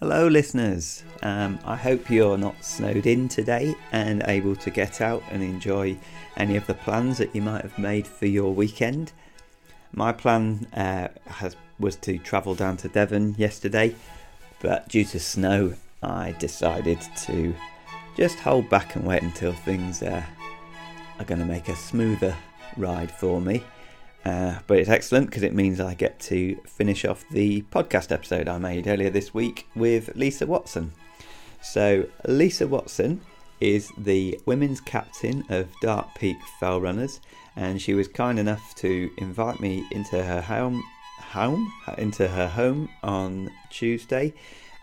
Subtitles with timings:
[0.00, 1.02] Hello, listeners.
[1.22, 5.96] Um, I hope you're not snowed in today and able to get out and enjoy
[6.36, 9.12] any of the plans that you might have made for your weekend.
[9.94, 13.94] My plan uh, has, was to travel down to Devon yesterday,
[14.60, 15.72] but due to snow,
[16.02, 17.54] I decided to
[18.18, 20.22] just hold back and wait until things uh,
[21.18, 22.36] are going to make a smoother
[22.76, 23.64] ride for me.
[24.26, 28.48] Uh, but it's excellent because it means I get to finish off the podcast episode
[28.48, 30.92] I made earlier this week with Lisa Watson.
[31.62, 33.20] So, Lisa Watson
[33.60, 37.20] is the women's captain of Dark Peak Fell Runners,
[37.54, 40.82] and she was kind enough to invite me into her home,
[41.20, 44.34] home into her home on Tuesday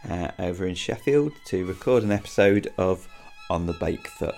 [0.09, 3.09] uh, over in Sheffield to record an episode of
[3.49, 4.35] On the Bake Foot.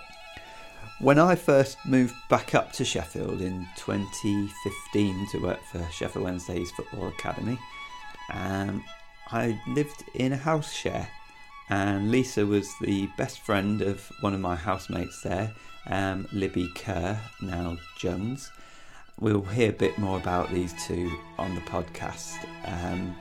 [1.00, 6.72] When I first moved back up to Sheffield in 2015 to work for Sheffield Wednesday's
[6.72, 7.60] Football Academy,
[8.34, 8.82] um,
[9.28, 11.10] I lived in a house share,
[11.70, 15.52] and Lisa was the best friend of one of my housemates there,
[15.88, 18.50] um, Libby Kerr, now Jones.
[19.20, 22.38] We'll hear a bit more about these two on the podcast.
[22.64, 23.18] Um,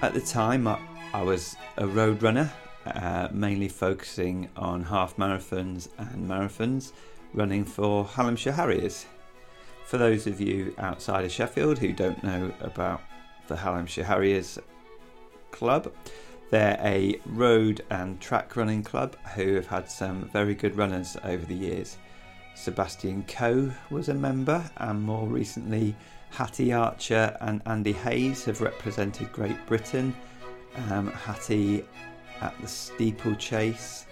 [0.00, 0.80] at the time, I,
[1.12, 2.50] I was a road runner
[2.94, 6.92] uh, mainly focusing on half marathons and marathons,
[7.34, 9.06] running for Hallamshire Harriers.
[9.86, 13.00] For those of you outside of Sheffield who don't know about
[13.46, 14.58] the Hallamshire Harriers
[15.50, 15.92] Club,
[16.50, 21.44] they're a road and track running club who have had some very good runners over
[21.44, 21.98] the years.
[22.54, 25.94] Sebastian Coe was a member, and more recently,
[26.30, 30.14] Hattie Archer and Andy Hayes have represented Great Britain.
[30.90, 31.84] Um, Hattie
[32.40, 34.06] at the steeplechase.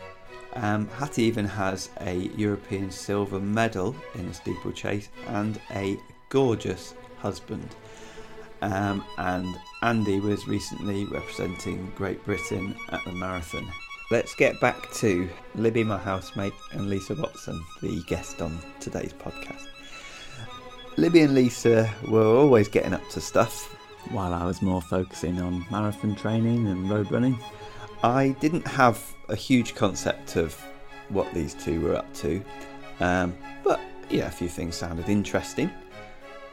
[0.55, 7.69] Um, Hattie even has a European silver medal in the steeplechase and a gorgeous husband.
[8.63, 13.71] Um, and Andy was recently representing Great Britain at the marathon.
[14.11, 19.67] Let's get back to Libby, my housemate, and Lisa Watson, the guest on today's podcast.
[20.97, 23.75] Libby and Lisa were always getting up to stuff
[24.11, 27.39] while I was more focusing on marathon training and road running.
[28.07, 30.55] I didn't have a huge concept of
[31.09, 32.41] what these two were up to,
[33.01, 35.73] um, but yeah, a few things sounded interesting.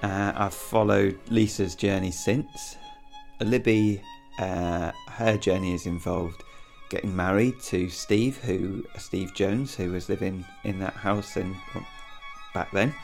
[0.01, 2.77] Uh, I've followed Lisa's journey since.
[3.39, 4.01] Libby,
[4.39, 6.43] uh, her journey is involved
[6.89, 11.55] getting married to Steve, who Steve Jones, who was living in that house in
[12.55, 12.95] back then,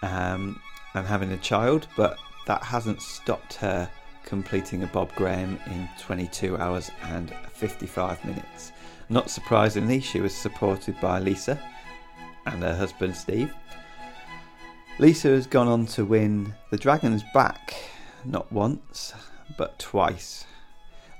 [0.00, 0.58] um,
[0.94, 1.86] and having a child.
[1.98, 3.90] But that hasn't stopped her
[4.24, 8.72] completing a Bob Graham in 22 hours and 55 minutes.
[9.08, 11.60] Not surprisingly, she was supported by Lisa
[12.46, 13.52] and her husband Steve.
[14.98, 17.74] Lisa has gone on to win the Dragon's Back
[18.24, 19.12] not once
[19.58, 20.46] but twice.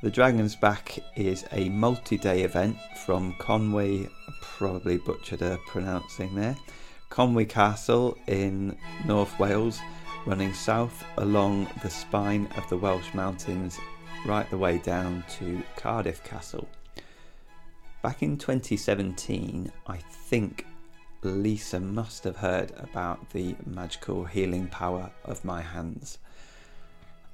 [0.02, 4.08] The Dragon's Back is a multi day event from Conwy,
[4.40, 6.56] probably butchered her pronouncing there,
[7.10, 8.76] Conwy Castle in
[9.06, 9.80] North Wales
[10.26, 13.78] running south along the spine of the Welsh Mountains
[14.24, 16.68] right the way down to Cardiff Castle.
[18.02, 20.66] Back in 2017, I think
[21.22, 26.18] Lisa must have heard about the magical healing power of my hands.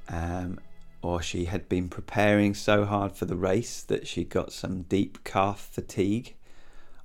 [0.08, 0.58] Um,
[1.02, 5.24] or she had been preparing so hard for the race that she got some deep
[5.24, 6.34] calf fatigue,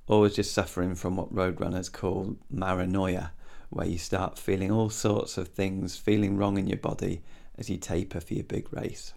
[0.08, 3.32] or was just suffering from what roadrunners call maranoia,
[3.76, 7.22] where you start feeling all sorts of things feeling wrong in your body
[7.58, 9.14] as you taper for your big race.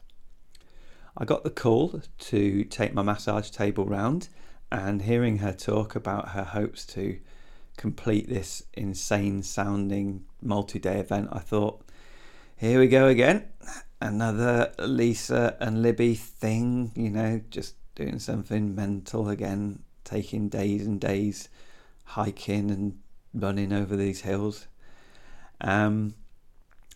[1.16, 4.28] I got the call to take my massage table round,
[4.72, 7.20] and hearing her talk about her hopes to
[7.76, 11.88] complete this insane sounding multi day event, I thought,
[12.56, 13.44] here we go again.
[14.00, 21.00] Another Lisa and Libby thing, you know, just doing something mental again, taking days and
[21.00, 21.48] days
[22.02, 22.98] hiking and
[23.40, 24.66] running over these hills.
[25.60, 26.14] Um,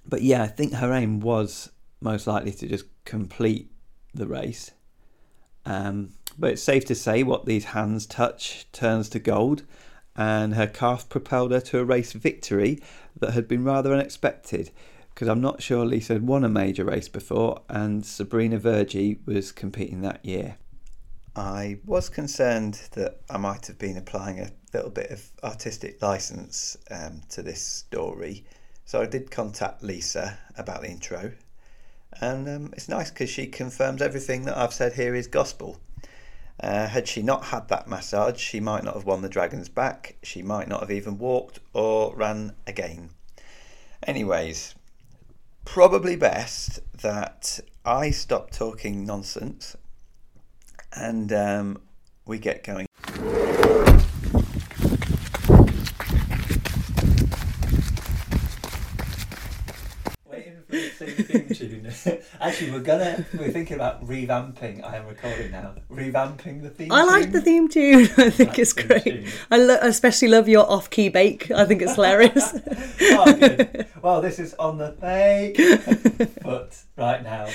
[0.06, 1.70] but yeah, I think her aim was
[2.00, 3.70] most likely to just complete
[4.14, 4.72] the race.
[5.64, 9.62] Um, but it's safe to say what these hands touch turns to gold,
[10.16, 12.81] and her calf propelled her to a race victory
[13.19, 14.70] that had been rather unexpected.
[15.14, 19.52] Because I'm not sure Lisa had won a major race before, and Sabrina Verjee was
[19.52, 20.56] competing that year.
[21.34, 26.76] I was concerned that I might have been applying a little bit of artistic license
[26.90, 28.44] um, to this story,
[28.84, 31.32] so I did contact Lisa about the intro,
[32.20, 35.81] and um, it's nice because she confirms everything that I've said here is gospel.
[36.61, 40.17] Uh, had she not had that massage, she might not have won the Dragon's Back,
[40.23, 43.08] she might not have even walked or ran again.
[44.06, 44.75] Anyways,
[45.64, 49.76] probably best that I stop talking nonsense
[50.96, 51.78] and um,
[52.26, 52.86] we get going.
[60.26, 62.18] Waiting for you to sing the theme tune.
[62.40, 64.82] Actually, we're gonna we're thinking about revamping.
[64.84, 65.74] I am recording now.
[65.90, 66.90] Revamping the theme.
[66.92, 67.32] I like tune.
[67.32, 68.02] the theme tune.
[68.16, 69.04] I think Like it's great.
[69.04, 69.26] tune.
[69.50, 71.50] I lo- especially love your off-key bake.
[71.50, 72.54] I think it's hilarious.
[73.02, 73.86] oh, good.
[74.02, 75.56] Well, this is on the fake
[76.42, 77.48] but right now.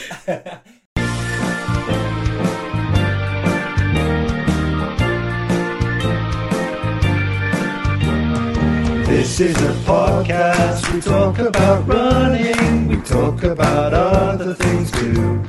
[9.07, 10.93] This is a podcast.
[10.93, 12.87] We talk about running.
[12.89, 15.43] We talk about other things too.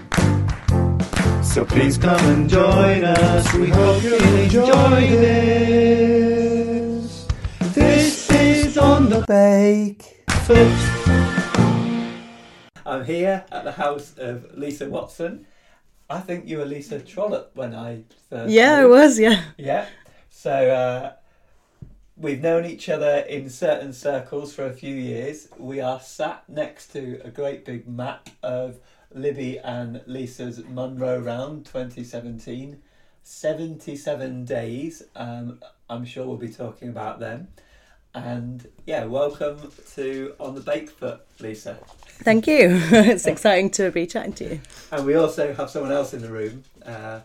[1.42, 3.52] So please come and join us.
[3.54, 6.46] We hope you enjoy this.
[7.74, 10.24] This is on the Bake.
[10.46, 10.72] foot.
[12.86, 15.46] I'm here at the house of Lisa Watson.
[16.08, 18.50] I think you were Lisa Trollope when I first.
[18.50, 19.18] yeah, I was.
[19.18, 19.42] Yeah.
[19.58, 19.86] Yeah.
[20.30, 21.12] So uh,
[22.18, 25.48] we've known each other in certain circles for a few years.
[25.56, 28.78] We are sat next to a great big map of
[29.14, 32.82] Libby and Lisa's Munro Round 2017.
[33.22, 35.02] 77 days.
[35.14, 35.60] Um,
[35.90, 37.48] I'm sure we'll be talking about them.
[38.14, 41.78] And yeah, welcome to On the Bakefoot, Lisa.
[42.22, 42.70] Thank you.
[42.90, 44.60] it's exciting to be chatting to you.
[44.90, 47.20] And we also have someone else in the room, uh,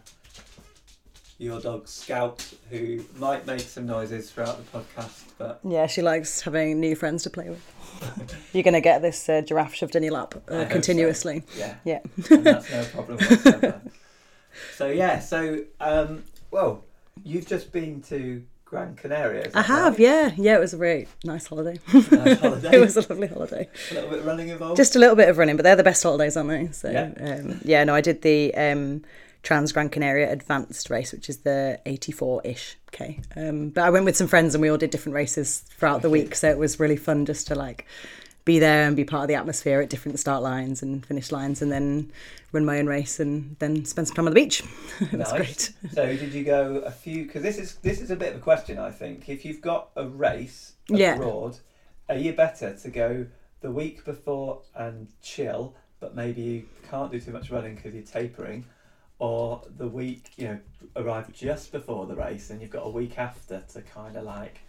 [1.44, 6.42] your dog Scout, who might make some noises throughout the podcast, but Yeah, she likes
[6.42, 8.44] having new friends to play with.
[8.54, 10.74] You're gonna get this uh, giraffe shoved in your lap uh, hope so.
[10.74, 11.44] continuously.
[11.58, 12.00] yeah, Yeah.
[12.32, 13.82] and that's no problem whatsoever.
[14.76, 16.84] so yeah, so um, well,
[17.24, 19.52] you've just been to Gran Canaria.
[19.54, 19.94] I have.
[19.94, 20.00] right?
[20.00, 20.32] Yeah.
[20.36, 20.56] Yeah.
[20.58, 21.80] It was a really nice holiday.
[21.94, 22.76] Nice holiday.
[22.76, 23.70] it was a lovely holiday.
[23.92, 24.78] a little bit of running involved.
[24.78, 26.72] Just a little bit of running, but they're the best holidays, aren't they?
[26.72, 27.12] So Yeah.
[27.20, 29.04] um, yeah, no, I did the um,
[29.44, 33.20] Trans Gran Canaria Advanced race, which is the 84-ish k.
[33.36, 36.10] Um, but I went with some friends and we all did different races throughout the
[36.10, 37.86] week, so it was really fun just to like
[38.46, 41.62] be there and be part of the atmosphere at different start lines and finish lines,
[41.62, 42.12] and then
[42.54, 44.62] run my own race and then spend some time on the beach.
[45.00, 45.32] it was Nice.
[45.32, 45.74] great.
[45.94, 47.26] So did you go a few?
[47.26, 48.78] Because this is this is a bit of a question.
[48.80, 51.16] I think if you've got a race Yeah.
[51.16, 51.60] abroad,
[52.10, 53.26] are you better to go
[53.62, 58.04] the week before and chill, but maybe you can't do too much running because you're
[58.04, 58.66] tapering,
[59.24, 60.60] or the week you know
[60.98, 64.60] arrive just before the race and you've got a week after to kind of like.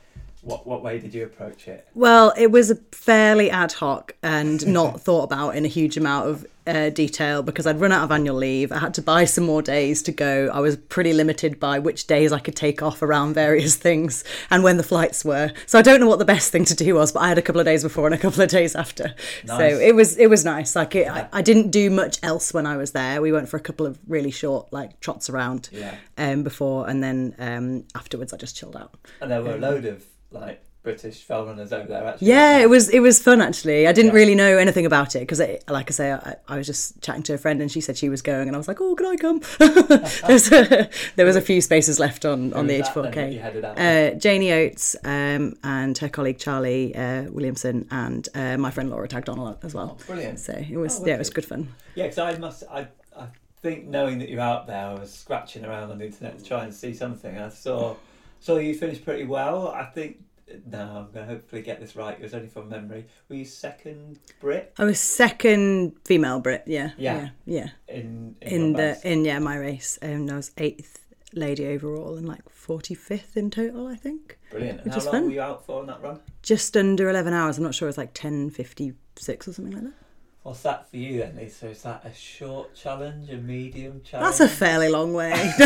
[0.42, 1.88] What, what way did you approach it?
[1.94, 6.28] Well, it was a fairly ad hoc and not thought about in a huge amount
[6.28, 8.72] of uh, detail because I'd run out of annual leave.
[8.72, 10.50] I had to buy some more days to go.
[10.52, 14.62] I was pretty limited by which days I could take off around various things and
[14.64, 15.52] when the flights were.
[15.66, 17.42] So I don't know what the best thing to do was, but I had a
[17.42, 19.14] couple of days before and a couple of days after.
[19.46, 20.74] So it was it was nice.
[20.74, 23.20] Like it, I, I didn't do much else when I was there.
[23.20, 25.94] We went for a couple of really short like trots around Yeah.
[26.16, 28.94] um, before, and then um, afterwards I just chilled out.
[29.20, 32.28] And there were a load of like British fell runners over there actually.
[32.28, 33.88] Yeah, it was it was fun actually.
[33.88, 34.16] I didn't Yeah.
[34.20, 37.34] really know anything about it because, like I say, I, I was just chatting to
[37.34, 39.16] a friend and she said she was going, and I was like, "Oh, can I
[39.16, 43.02] come?" there, was a, there was a few spaces left on on the was that
[43.02, 43.42] then that you H4K.
[43.42, 48.90] headed Uh, Janie Oates um, and her colleague Charlie uh, Williamson and uh, my friend
[48.90, 49.96] Laura tagged on as well.
[49.98, 50.38] Oh, brilliant.
[50.38, 51.68] So it was Oh, yeah, it was good fun.
[51.94, 52.62] Yeah, because I must.
[52.70, 52.88] I,
[53.18, 53.26] I
[53.62, 56.64] think knowing that you're out there, I was scratching around on the internet to try
[56.64, 57.38] and see something.
[57.38, 57.96] I saw
[58.40, 59.68] saw you finish pretty well.
[59.68, 60.18] I think.
[60.70, 62.16] No, I'm going to hopefully get this right.
[62.18, 63.06] It was only from memory.
[63.28, 66.64] Were you second Brit I was second female Brit.
[66.66, 67.30] Yeah, Yeah.
[67.46, 67.94] yeah, yeah.
[67.96, 69.04] in in, In the best?
[69.04, 71.00] in yeah my race, um, I was eighth
[71.32, 74.38] lady overall and like forty fifth in total, I think.
[74.50, 74.82] brilliant.
[74.82, 75.24] And how long fun.
[75.26, 76.20] were you out for on that run?
[76.42, 77.56] just under 11 hours.
[77.58, 79.92] I'm not sure, it's like 10.56 or something like that.
[80.44, 81.70] What's that for you then, Lisa?
[81.70, 84.36] Is that a short challenge, a medium challenge?
[84.36, 85.32] That's a fairly long way.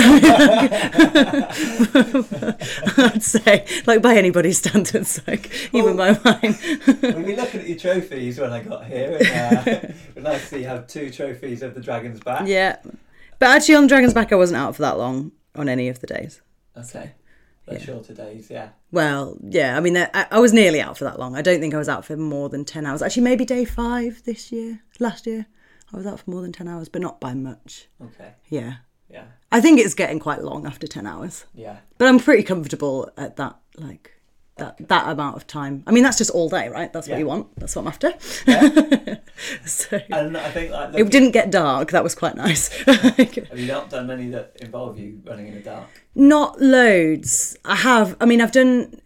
[2.97, 6.56] I'd say, like by anybody's standards, like even by mine.
[6.87, 9.18] We've been looking at your trophies when I got here.
[9.20, 9.80] And, uh,
[10.14, 12.47] was nice to see you have two trophies of the Dragon's Back.
[12.47, 12.76] yeah.
[13.40, 16.06] But actually, on Dragon's Back, I wasn't out for that long on any of the
[16.06, 16.40] days.
[16.76, 17.14] Okay.
[17.68, 17.80] The Yeah.
[17.80, 18.70] shorter days, yeah.
[18.92, 21.37] Well, yeah, I mean, I, I was nearly out for that long.
[21.37, 23.02] I don't think I was out for more than 10 hours.
[23.02, 25.46] Actually, maybe day five this year, last year.
[25.92, 27.88] I was out for more than 10 hours, but not by much.
[28.02, 28.32] Okay.
[28.48, 28.75] Yeah.
[29.10, 29.25] Yeah.
[29.50, 31.46] I think it's getting quite long after 10 hours.
[31.54, 31.78] Yeah.
[31.96, 34.12] But I'm pretty comfortable at that, like,
[34.59, 35.83] that, that amount of time.
[35.87, 36.93] I mean, that's just all day, right?
[36.93, 37.49] That's what you want.
[37.57, 38.12] That's what I'm after.
[39.67, 41.91] so And I think like it didn't get dark.
[41.93, 42.69] That was quite nice.
[42.83, 45.88] have you not done many that involve you running in the dark?
[46.15, 47.57] Not loads.
[47.65, 48.17] I have.
[48.21, 49.00] I mean, I've done.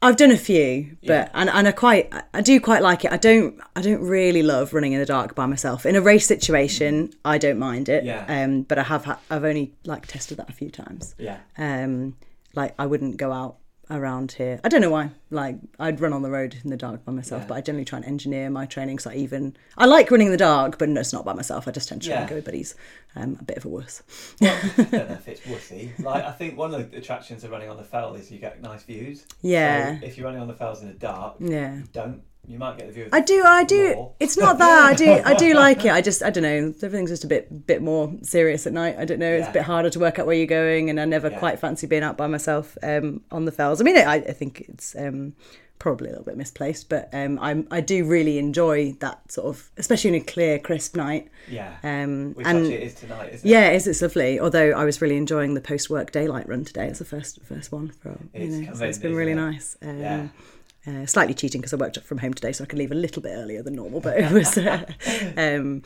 [0.00, 1.28] I've done a few, but Yeah.
[1.34, 3.10] and, and I quite I do quite like it.
[3.10, 5.84] I don't I don't really love running in the dark by myself.
[5.84, 8.04] In a race situation, I don't mind it.
[8.04, 8.24] Yeah.
[8.28, 11.16] Um, but I have ha- I've only like tested that a few times.
[11.18, 11.38] Yeah.
[11.56, 12.14] Um,
[12.54, 13.56] like I wouldn't go out
[13.90, 14.60] around here.
[14.64, 15.10] I don't know why.
[15.30, 17.48] Like I'd run on the road in the dark by myself, Yeah.
[17.48, 20.32] but I generally try and engineer my training so I even I like running in
[20.32, 21.66] the dark, but no, it's not by myself.
[21.68, 22.74] I just tend to try and go with buddies.
[23.16, 24.02] Um, a bit of a wuss.
[24.40, 25.98] I don't know if it's wussy.
[25.98, 28.60] Like I think one of the attractions of running on the fell is you get
[28.62, 29.24] nice views.
[29.42, 29.98] Yeah.
[30.00, 31.80] So if you're running on the fells in the dark, Yeah.
[31.92, 33.04] don't you might get the view.
[33.06, 33.94] Of I do, I do.
[33.94, 34.14] More.
[34.18, 35.92] It's not that I do, I do like it.
[35.92, 36.72] I just, I don't know.
[36.82, 38.96] Everything's just a bit, bit more serious at night.
[38.98, 39.30] I don't know.
[39.32, 39.50] It's Yeah.
[39.50, 41.38] a bit harder to work out where you're going, and I never Yeah.
[41.38, 43.80] quite fancy being out by myself um, on the fells.
[43.80, 45.34] I mean, I, I think it's um,
[45.78, 49.70] probably a little bit misplaced, but um, I'm, I do really enjoy that sort of,
[49.76, 51.28] especially in a clear, crisp night.
[51.48, 51.76] Yeah.
[51.84, 53.50] Um, Which and actually it is tonight, isn't it?
[53.52, 53.86] yeah, it is.
[53.86, 54.40] It's lovely.
[54.40, 56.86] Although I was really enjoying the post-work daylight run today.
[56.88, 59.36] It's the first, first one for you know, so it's been really it?
[59.36, 59.76] nice.
[59.82, 60.28] Um, Yeah.
[60.88, 62.96] Uh, slightly cheating because I worked up from home today, so I could leave a
[62.96, 64.00] little bit earlier than normal.
[64.00, 64.84] But it was, uh,
[65.36, 65.82] um,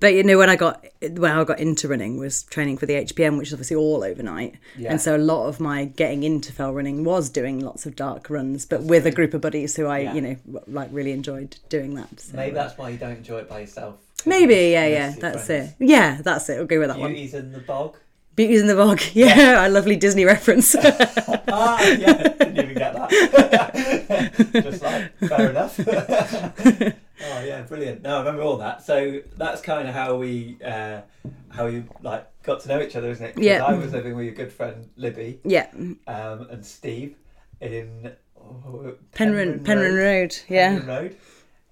[0.00, 2.94] but you know, when I got when I got into running was training for the
[2.94, 4.90] HPM, which is obviously all overnight, Yeah.
[4.90, 8.28] and so a lot of my getting into fell running was doing lots of dark
[8.28, 10.14] runs, but with a group of buddies who I, Yeah.
[10.14, 12.20] you know, like really enjoyed doing that.
[12.20, 13.94] So, Maybe that's why you don't enjoy it by yourself.
[14.26, 15.70] maybe, yeah, yeah, that's friends.
[15.72, 15.76] it.
[15.86, 16.58] Yeah, that's it.
[16.58, 17.12] We'll go with that one.
[17.14, 17.96] Beauties in the bog.
[18.34, 19.00] Beauties in the Bog.
[19.12, 20.74] Yeah, a lovely Disney reference.
[20.78, 24.52] ah, yeah, didn't even get that.
[24.52, 25.78] Just like, fair enough.
[25.80, 28.02] oh yeah, brilliant.
[28.02, 28.82] No, I remember all that.
[28.82, 31.02] So that's kind of how we, uh,
[31.50, 33.38] how we like got to know each other, isn't it?
[33.38, 33.64] Yeah.
[33.64, 35.68] I was living with your good friend Libby yeah,
[36.06, 37.16] um, and Steve
[37.60, 40.36] in oh, Penryn, Penryn Road.
[40.48, 41.16] Yeah, Penryn Road,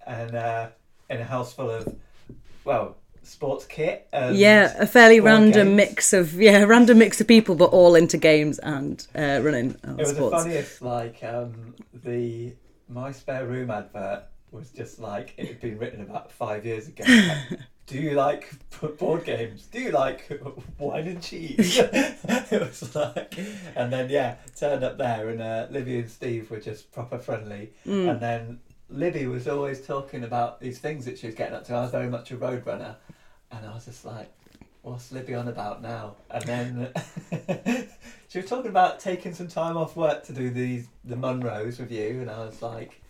[0.06, 0.68] and uh,
[1.08, 1.96] in a house full of
[2.64, 2.96] well
[3.30, 4.08] sports kit.
[4.12, 5.76] And yeah, a fairly random games.
[5.76, 9.96] mix of yeah, random mix of people, but all into games and uh, running It
[9.96, 10.16] was sports.
[10.16, 10.82] the funniest.
[10.82, 12.54] Like um, the
[12.88, 17.04] my spare room advert was just like it had been written about five years ago.
[17.06, 18.48] Like, Do you like
[18.98, 19.66] board games?
[19.66, 20.40] Do you like
[20.78, 21.76] wine and cheese?
[21.78, 23.36] it was like,
[23.74, 27.72] and then yeah, turned up there, and uh, Libby and Steve were just proper friendly,
[27.86, 28.10] Mm.
[28.10, 28.60] and then
[28.90, 31.74] Libby was always talking about these things that she was getting up to.
[31.74, 32.94] I was very much a road runner,
[33.52, 34.30] and I was just like,
[34.82, 36.92] "What's Libby on about now?" And then
[38.28, 41.90] she was talking about taking some time off work to do these the Munros with
[41.90, 43.00] you, and I was like,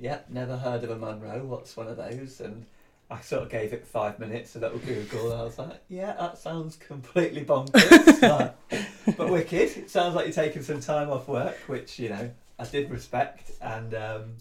[0.00, 1.44] "Yep, never heard of a Munro.
[1.44, 2.66] What's one of those?" And
[3.10, 6.12] I sort of gave it five minutes, a little Google, and I was like, "Yeah,
[6.14, 8.22] that sounds completely bonkers,
[8.68, 9.76] like, but wicked.
[9.76, 13.52] It sounds like you're taking some time off work, which you know I did respect,
[13.60, 14.34] and um,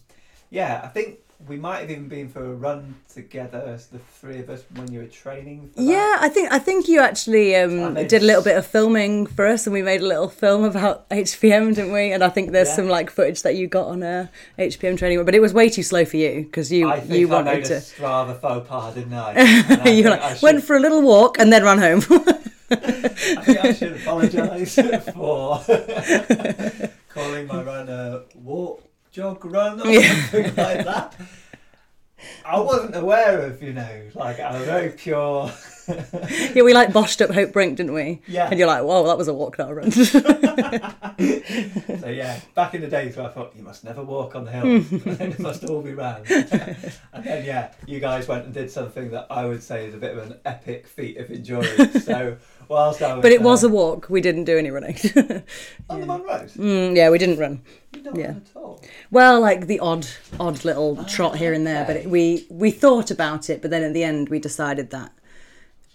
[0.50, 4.50] yeah, I think." We might have even been for a run together the three of
[4.50, 5.71] us when you were training.
[5.75, 9.45] Yeah, I think I think you actually um, did a little bit of filming for
[9.45, 12.12] us, and we made a little film about HPM, didn't we?
[12.13, 12.75] And I think there's Yeah.
[12.75, 15.83] some like footage that you got on a HPM training, but it was way too
[15.83, 17.73] slow for you because you I think you I wanted made to.
[17.75, 19.89] a Strava faux pas, didn't I?
[19.91, 22.01] You like, should- went for a little walk and then ran home.
[22.71, 22.75] I
[23.43, 25.62] think I should apologise for
[27.13, 28.81] calling my run a walk,
[29.13, 30.12] jog, run, or Yeah.
[30.25, 31.15] something like that.
[32.46, 35.51] I wasn't aware of, you know, like I'm a very pure.
[35.88, 38.22] yeah, we like boshed up Hope Brink, didn't we?
[38.27, 38.48] Yeah.
[38.50, 39.91] And you're like, whoa, that was a walk, not a run.
[42.00, 44.51] So yeah, back in the days where I thought you must never walk on the
[44.51, 45.10] hills, hmm.
[45.10, 46.29] it must all be round.
[46.29, 49.98] and then yeah, you guys went and did something that I would say is a
[49.98, 52.03] bit of an epic feat of endurance.
[52.03, 52.36] So
[52.70, 54.10] whilst I was, but it was a walk.
[54.10, 54.96] We didn't do any running.
[55.89, 56.58] on the Munros.
[56.58, 57.62] mm, yeah, we didn't run.
[57.96, 58.27] You don't Yeah.
[58.27, 58.82] run at all.
[59.12, 60.08] Well, like the odd,
[60.39, 61.86] odd little trot here and there.
[61.86, 65.12] But it, we we thought about it, but then at the end we decided that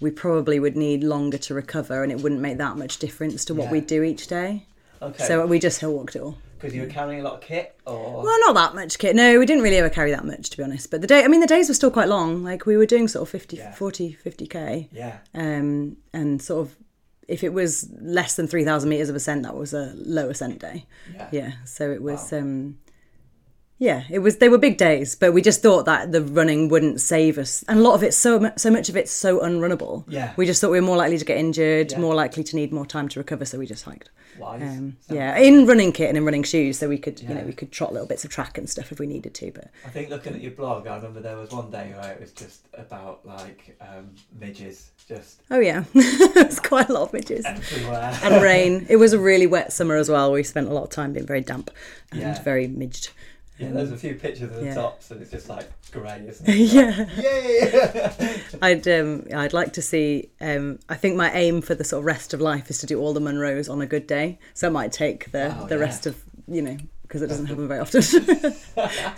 [0.01, 3.55] we probably would need longer to recover, and it wouldn't make that much difference to
[3.55, 3.73] what Yeah.
[3.73, 4.67] we do each day.
[5.03, 5.25] Okay.
[5.25, 6.39] So we just hill walked it all.
[6.59, 9.15] Because you were carrying a lot of kit, or Well, not that much kit.
[9.15, 10.91] No, we didn't really ever carry that much, to be honest.
[10.91, 12.43] But the day, I mean, the days were still quite long.
[12.43, 13.73] Like we were doing sort of 50, Yeah.
[13.75, 14.89] 40, 50k.
[14.93, 16.77] yeah, Um, and sort of,
[17.29, 20.87] if it was less than 3,000 metres of ascent, that was a low ascent day.
[21.15, 21.53] yeah, Yeah.
[21.65, 22.39] So it was, Wow.
[22.39, 22.79] um,
[23.79, 27.01] yeah, it was, they were big days, but we just thought that the running wouldn't
[27.01, 27.65] save us.
[27.69, 30.05] And a lot of it's so, so much of it's so unrunnable.
[30.09, 30.33] Yeah.
[30.37, 32.01] We just thought we were more likely to get injured, Yeah.
[32.01, 33.45] more likely to need more time to recover.
[33.45, 34.11] So we just hiked.
[34.39, 34.63] Wise.
[34.63, 37.53] Um, yeah, in running kit and in running shoes, so we could, you know, we
[37.53, 39.51] could trot little bits of track and stuff if we needed to.
[39.51, 42.21] But I think looking at your blog, I remember there was one day where it
[42.21, 47.45] was just about like um, midges just oh yeah, it's quite a lot of midges
[47.47, 48.17] everywhere.
[48.23, 48.87] and rain.
[48.89, 50.31] It was a really wet summer as well.
[50.31, 51.73] We spent a lot of time being very damp
[52.13, 52.41] and Yeah.
[52.43, 53.11] very midged.
[53.59, 54.75] Yeah, there's a few pictures of the yeah.
[54.75, 56.57] tops, and it's just like grey, isn't it?
[56.57, 58.43] yeah, Yay!
[58.63, 60.31] I'd um, I'd like to see.
[60.41, 63.01] Um, I think my aim for the sort of rest of life is to do
[63.01, 64.39] all the Munros on a good day.
[64.55, 65.81] So I might take the Wow, the yeah.
[65.81, 68.03] rest of you know because it doesn't happen very often.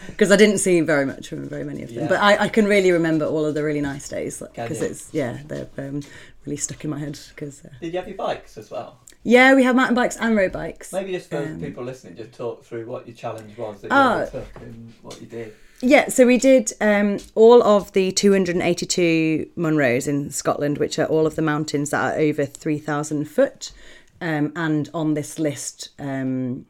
[0.06, 2.08] Because I didn't see very much from very many of them, Yeah.
[2.08, 5.38] but I, I can really remember all of the really nice days because it's yeah
[5.46, 6.02] they're um,
[6.46, 7.18] really stuck in my head.
[7.30, 8.98] Because uh, Did you have your bikes as well?
[9.22, 10.92] Yeah, we have mountain bikes and road bikes.
[10.92, 13.90] Maybe just for Um, people listening, just talk through what your challenge was that
[14.32, 15.54] you took and what you did.
[15.82, 21.26] Yeah, so we did um, all of the 282 Munros in Scotland, which are all
[21.26, 23.72] of the mountains that are over 3,000 foot.
[24.20, 26.66] Um, and on this list, um,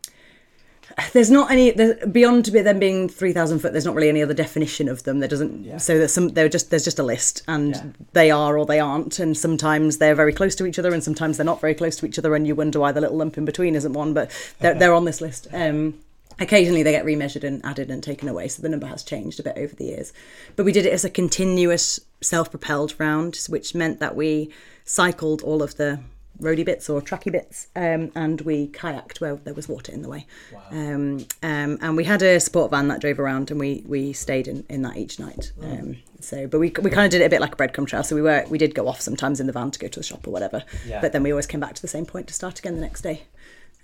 [1.13, 3.73] there's not any there's, beyond to be them being 3,000 foot.
[3.73, 5.21] There's not really any other definition of them.
[5.21, 5.65] There doesn't.
[5.65, 5.79] Yeah.
[5.79, 6.29] So there's some.
[6.31, 7.83] They're just there's just a list, and Yeah.
[8.13, 9.19] they are or they aren't.
[9.19, 12.07] And sometimes they're very close to each other, and sometimes they're not very close to
[12.07, 14.15] each other, and you wonder why the little lump in between isn't one.
[14.15, 14.31] But
[14.61, 15.47] they're they're on this list.
[15.53, 15.95] Um,
[16.39, 19.43] occasionally they get remeasured and added and taken away so the number has changed a
[19.43, 20.11] bit over the years
[20.57, 24.49] but we did it as a continuous self-propelled round which meant that we
[24.85, 26.01] cycled all of the
[26.41, 30.09] roady bits or tracky bits um, and we kayaked where there was water in the
[30.09, 30.27] way
[30.71, 34.49] um, um, and we had a support van that drove around and we we stayed
[34.49, 37.31] in, in that each night um, so but we, we kind of did it a
[37.31, 39.53] bit like a breadcrumb trail so we were we did go off sometimes in the
[39.53, 41.01] van to go to the shop or whatever Yeah.
[41.01, 43.03] but then we always came back to the same point to start again the next
[43.03, 43.23] day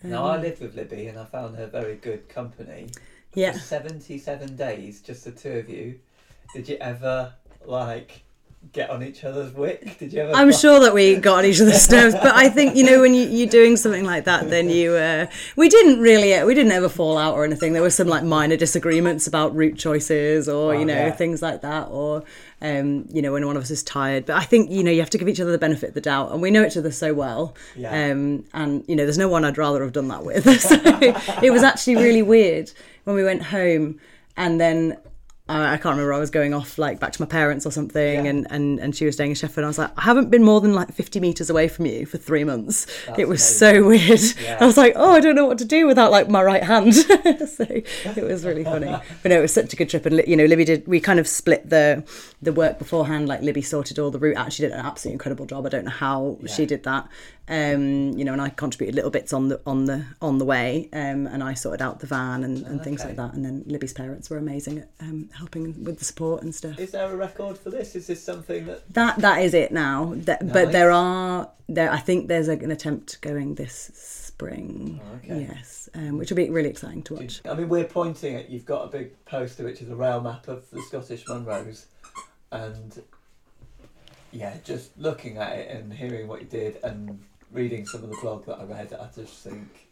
[0.02, 2.88] Now I lived with Libby and I found her very good company.
[3.34, 5.98] yeah For Seventy-seven days, just the two of you.
[6.54, 7.32] Did you ever
[7.64, 8.22] like
[8.72, 9.98] get on each other's wick?
[9.98, 10.32] Did you ever?
[10.32, 13.14] I'm sure that we got on each other's nerves, but I think you know when
[13.14, 16.88] you, you're doing something like that, then you uh, we didn't really we didn't ever
[16.88, 17.72] fall out or anything.
[17.72, 21.10] There were some like minor disagreements about route choices or Oh, you know yeah.
[21.12, 22.24] things like that, or
[22.62, 24.26] um, you know when one of us is tired.
[24.26, 26.00] But I think you know you have to give each other the benefit of the
[26.00, 27.54] doubt, and we know each other so well.
[27.76, 28.10] Yeah.
[28.10, 30.44] Um, and you know there's no one I'd rather have done that with.
[30.60, 30.76] so
[31.42, 32.70] it was actually really weird
[33.04, 34.00] when we went home,
[34.36, 34.96] and then.
[35.48, 36.12] I I can't remember.
[36.12, 38.30] I was going off like back to my parents or something, Yeah.
[38.30, 39.64] and, and and she was staying in Sheffield.
[39.64, 42.18] I was like, I haven't been more than like fifty meters away from you for
[42.18, 42.86] three months.
[43.06, 43.82] That's it was amazing.
[43.82, 44.20] so weird.
[44.42, 44.58] Yeah.
[44.60, 46.94] I was like, oh, I don't know what to do without like my right hand.
[46.94, 48.86] so it was really funny.
[49.22, 50.04] But no, it was such a good trip.
[50.06, 50.86] And you know, Libby did.
[50.88, 52.04] We kind of split the
[52.42, 53.28] the work beforehand.
[53.28, 54.52] Like Libby sorted all the route out.
[54.52, 55.64] She did an absolutely incredible job.
[55.66, 57.08] I don't know how she did that.
[57.48, 60.88] Um, you know, and I contributed little bits on the on the on the way.
[60.92, 63.34] Um, and I sorted out the van and, and things like that.
[63.34, 66.78] And then Libby's parents were amazing at um, helping with the support and stuff.
[66.78, 67.94] Is there a record for this?
[67.94, 68.92] Is this something that?
[68.94, 70.14] That that is it now.
[70.16, 70.52] That, Nice.
[70.52, 71.90] But there are there.
[71.90, 75.00] I think there's an attempt going this spring.
[75.02, 75.46] Oh, okay.
[75.48, 77.40] Yes, um, which will be really exciting to watch.
[77.48, 78.50] I mean, we're pointing at.
[78.50, 81.86] You've got a big poster which is a rail map of the Scottish Munros,
[82.52, 83.02] and
[84.32, 87.18] yeah, just looking at it and hearing what you did and
[87.52, 89.85] reading some of the blog that I read, I just think.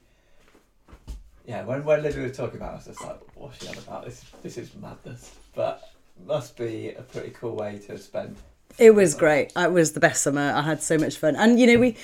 [1.47, 3.77] Yeah, when when Lydia was talking about, it, I was just like, "What's she on
[3.79, 4.05] about?
[4.07, 5.83] This this is madness." But
[6.27, 8.37] must be a pretty cool way to spend.
[8.79, 9.53] It was great.
[9.57, 10.53] It was the best summer.
[10.55, 11.97] I had so much fun, and you know we.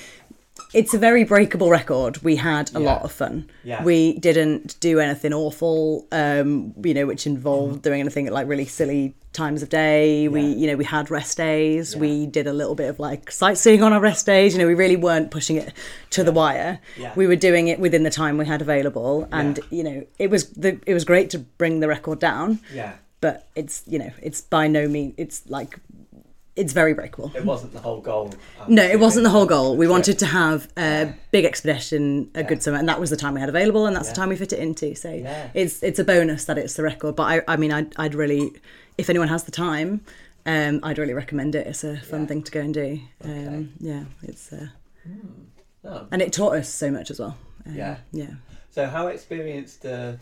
[0.74, 2.18] It's a very breakable record.
[2.22, 2.86] We had a Yeah.
[2.86, 3.48] lot of fun.
[3.64, 3.82] Yeah.
[3.82, 7.80] We didn't do anything awful, um, you know, which involved Mm-hmm.
[7.80, 10.26] doing anything like really silly times of day.
[10.28, 11.94] We, you know, we had rest days.
[11.94, 12.00] Yeah.
[12.00, 14.52] We did a little bit of like sightseeing on our rest days.
[14.54, 15.72] You know, we really weren't pushing it
[16.10, 16.80] to the wire.
[16.98, 17.12] Yeah.
[17.16, 19.64] We were doing it within the time we had available, and Yeah.
[19.70, 22.58] you know, it was the it was great to bring the record down.
[22.74, 25.78] Yeah, But it's you know, it's by no means it's like
[26.56, 27.30] it's very breakable.
[27.34, 28.32] it wasn't the whole goal.
[28.60, 29.76] I'm No, it wasn't the whole goal.
[29.76, 31.12] We wanted to have a Yeah.
[31.30, 32.48] big expedition, a Yeah.
[32.48, 34.14] good summer, and that was the time we had available, and that's Yeah.
[34.14, 34.94] the time we fit it into.
[34.96, 35.48] So Yeah.
[35.54, 37.14] it's it's a bonus that it's the record.
[37.14, 38.52] But I, I mean, I'd, I'd really,
[39.00, 40.02] if anyone has the time,
[40.46, 41.66] um, I'd really recommend it.
[41.66, 42.26] It's a fun Yeah.
[42.26, 43.00] thing to go and do.
[43.24, 43.46] Okay.
[43.46, 44.68] Um, yeah, it's uh,
[45.84, 46.06] No.
[46.12, 47.36] and it taught us so much as well.
[47.66, 47.96] Um, Yeah.
[48.12, 48.30] yeah.
[48.70, 50.18] So how experienced a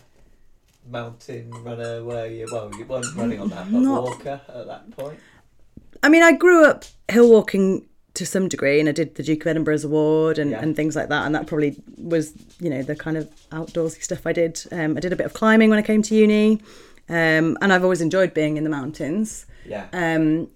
[0.88, 2.46] mountain runner were you?
[2.50, 5.18] Well, you weren't running on that, but Not- walker at that point.
[6.02, 9.42] I mean, I grew up hill walking to some degree, and I did the Duke
[9.42, 10.60] of Edinburgh's Award and, Yeah.
[10.60, 14.26] and things like that, and that probably was, you know, the kind of outdoorsy stuff
[14.26, 14.60] I did.
[14.72, 16.60] Um, I did a bit of climbing when I came to uni,
[17.08, 19.46] um, and I've always enjoyed being in the mountains.
[19.66, 19.86] Yeah.
[19.92, 20.48] Um,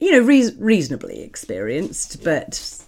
[0.00, 2.84] you know, reas reasonably experienced, but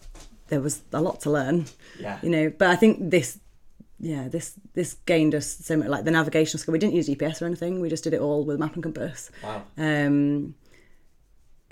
[0.49, 1.67] there was a lot to learn.
[1.99, 2.19] yeah.
[2.23, 3.39] You know, but I think this,
[3.99, 5.89] yeah, this this gained us so much.
[5.89, 7.81] Like the navigational skill, we didn't use GPS or anything.
[7.81, 9.31] We just did it all with map and compass.
[9.43, 9.63] Wow.
[9.79, 10.55] Um,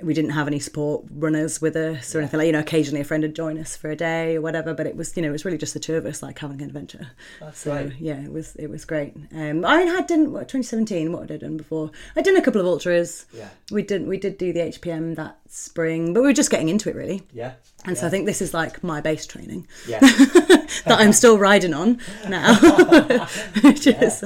[0.02, 3.04] we didn't have any support runners with us or anything like you know occasionally a
[3.04, 5.32] friend would join us for a day or whatever but it was you know it
[5.32, 7.92] was really just the two of us like having an adventure That's so right.
[8.00, 11.36] yeah it was it was great um i had done what 2017 what had i
[11.36, 13.48] done before i'd done a couple of ultras Yeah.
[13.70, 16.88] we didn't we did do the hpm that spring but we were just getting into
[16.90, 17.52] it really Yeah.
[17.84, 20.00] and so i think this is like my base training Yeah.
[20.00, 22.56] that i'm still riding on now
[23.62, 24.02] which Yeah.
[24.02, 24.24] is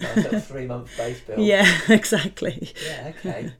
[0.00, 1.40] a three month base build.
[1.40, 3.52] yeah exactly Yeah, okay.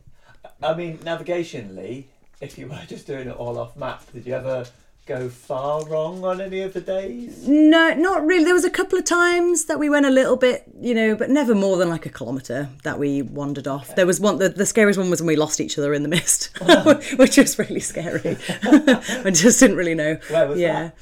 [0.62, 2.05] I mean, navigationally,
[2.40, 4.66] if you were just doing it all off map, did you ever
[5.07, 7.49] go far wrong on any of the days?
[7.49, 8.44] No, not really.
[8.44, 11.31] There was a couple of times that we went a little bit, you know, but
[11.31, 13.96] never more than like a kilometre that we wandered off.
[13.96, 16.09] There was one, the, the scariest one was when we lost each other in the
[16.09, 16.57] mist,
[17.16, 18.37] which was really scary.
[18.62, 20.18] I just didn't really know.
[20.29, 20.83] Where was yeah.
[20.83, 20.96] that?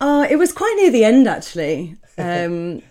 [0.00, 1.96] Oh, it was quite near the end actually.
[2.18, 2.82] Um,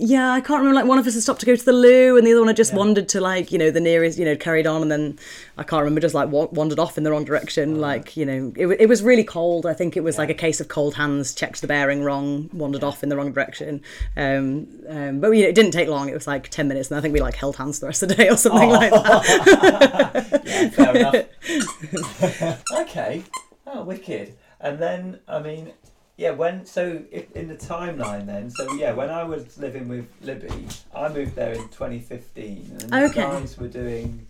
[0.00, 0.76] yeah, I can't remember.
[0.76, 2.46] Like one of us had stopped to go to the loo, and the other one
[2.46, 2.78] had just Yeah.
[2.78, 5.18] wandered to like you know the nearest, you know, carried on, and then
[5.56, 7.80] I can't remember just like wandered off in the wrong direction.
[7.80, 9.66] Like you know, it, it was really cold.
[9.66, 12.84] I think it was like a case of cold hands, checked the bearing wrong, wandered
[12.84, 13.82] off in the wrong direction.
[14.16, 16.08] Um, um, but you know, it didn't take long.
[16.08, 18.08] It was like ten minutes, and I think we like held hands the rest of
[18.08, 20.42] the day or something like that.
[20.48, 22.62] Yeah, fair enough.
[22.80, 23.22] okay.
[23.66, 24.34] Oh, wicked.
[24.60, 25.72] And then, I mean,
[26.18, 30.06] yeah, when, so if, in the timeline then, so yeah, when I was living with
[30.20, 32.76] Libby, I moved there in 2015.
[32.82, 33.20] And Okay.
[33.20, 34.26] you guys were doing,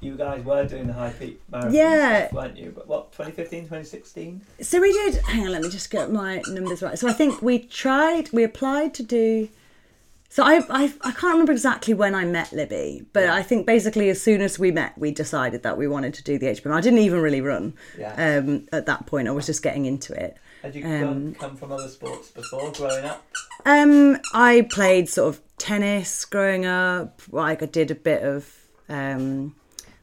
[0.00, 2.26] you guys were doing the High Peak Marathon Yeah.
[2.26, 2.72] stuff, weren't you?
[2.74, 4.40] But what, 2015, 2016?
[4.62, 5.14] So we did.
[5.26, 6.98] Hang on, let me just get my numbers right.
[6.98, 8.32] So I think we tried.
[8.32, 9.48] We applied to do.
[10.28, 14.10] So I I, I can't remember exactly when I met Libby, but I think basically
[14.10, 16.72] as soon as we met, we decided that we wanted to do the HPM.
[16.72, 18.38] I didn't even really run Yeah.
[18.40, 19.28] um, at that point.
[19.28, 20.36] I was just getting into it.
[20.66, 23.24] Had you um, come from other sports before growing up?
[23.64, 27.22] Um, I played sort of tennis growing up.
[27.30, 28.52] Like I did a bit of
[28.88, 29.54] um,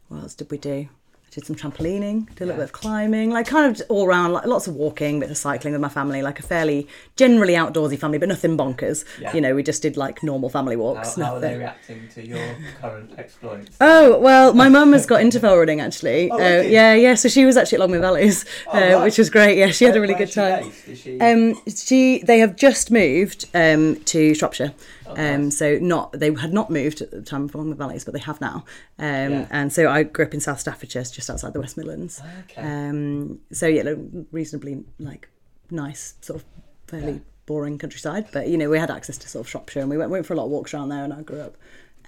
[0.07, 0.87] what else did we do?
[1.33, 2.55] Did some trampolining, did a little Yeah.
[2.57, 5.73] bit of climbing, like kind of all around, like lots of walking, bit of cycling
[5.73, 6.21] with my family.
[6.21, 9.03] Like a fairly generally outdoorsy family, but nothing bonkers.
[9.19, 9.33] Yeah.
[9.33, 11.15] You know, we just did like normal family walks.
[11.15, 13.75] how are they reacting to your current exploits?
[13.81, 16.29] Oh well, my mum has got interval running actually.
[16.29, 17.15] Oh, uh, yeah, yeah.
[17.15, 19.03] So she was actually at Long Mynd Valleys, Oh, uh, right.
[19.05, 19.57] which was great.
[19.57, 20.71] Yeah, she had a really good time.
[20.95, 21.19] she...
[21.19, 24.73] Um, she they have just moved um, to Shropshire.
[25.17, 25.57] Oh, Um, nice.
[25.57, 28.39] so not they had not moved at the time from the valleys, but they have
[28.41, 28.65] now.
[28.99, 29.47] Um, Yeah.
[29.51, 32.21] And so I grew up in South Staffordshire, just outside the West Midlands.
[32.45, 32.61] Okay.
[32.61, 33.97] Um, so yeah, like,
[34.31, 35.29] reasonably like
[35.71, 36.45] nice, sort of
[36.87, 37.19] fairly Yeah.
[37.45, 38.27] boring countryside.
[38.31, 40.33] But you know, we had access to sort of Shropshire, and we went went for
[40.33, 41.57] a lot of walks around there, and I grew up.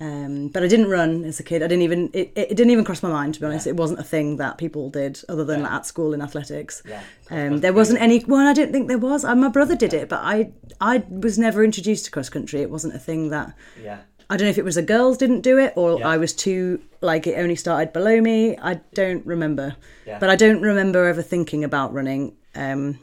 [0.01, 1.63] Um, but I didn't run as a kid.
[1.63, 3.65] I didn't even it, it didn't even cross my mind to be honest.
[3.65, 3.71] Yeah.
[3.71, 5.75] It wasn't a thing that people did other than Yeah.
[5.75, 6.83] at school in athletics.
[6.87, 7.01] Yeah.
[7.31, 8.23] Um, there wasn't any.
[8.27, 9.23] Well, I don't think there was.
[9.23, 12.61] Uh, my brother did it, but I I was never introduced to cross country.
[12.61, 13.99] It wasn't a thing that Yeah.
[14.29, 16.03] I don't know if it was the girls didn't do it or.
[16.05, 18.57] I was too like it only started below me.
[18.57, 20.19] I don't remember, Yeah.
[20.19, 22.99] but I don't remember ever thinking about running um,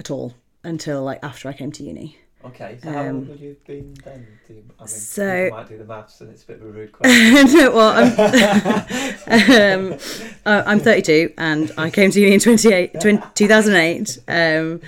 [0.00, 2.18] at all until like after I came to uni.
[2.42, 4.26] Okay, so how Um, old would you have been then?
[4.48, 6.70] You, I mean, so- you might do the maths and it's a bit of a
[6.70, 7.46] rude question.
[7.54, 7.92] no, well,
[9.28, 9.98] I'm, um,
[10.46, 14.18] uh, I'm 32 and I came to uni in 28, 20, 2008.
[14.28, 14.80] Um,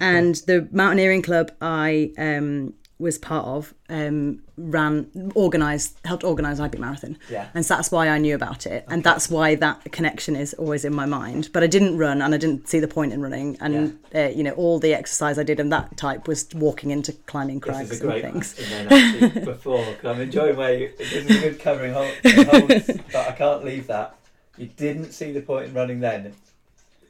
[0.00, 6.68] and the mountaineering club I um, was part of um, ran, organised, helped organise High
[6.68, 7.18] Peak Marathon.
[7.28, 7.48] Yeah.
[7.52, 8.84] And so that's why I knew about it.
[8.88, 11.50] And that's why that connection is always in my mind.
[11.52, 13.58] But I didn't run and I didn't see the point in running.
[13.60, 17.12] And, uh, you know, all the exercise I did in that type was walking into
[17.12, 18.72] climbing This crags is a and great things.
[18.72, 23.28] and then before, because I'm enjoying where you, this is a good covering holds, but
[23.28, 24.16] I can't leave that.
[24.56, 26.34] You didn't see the point in running then.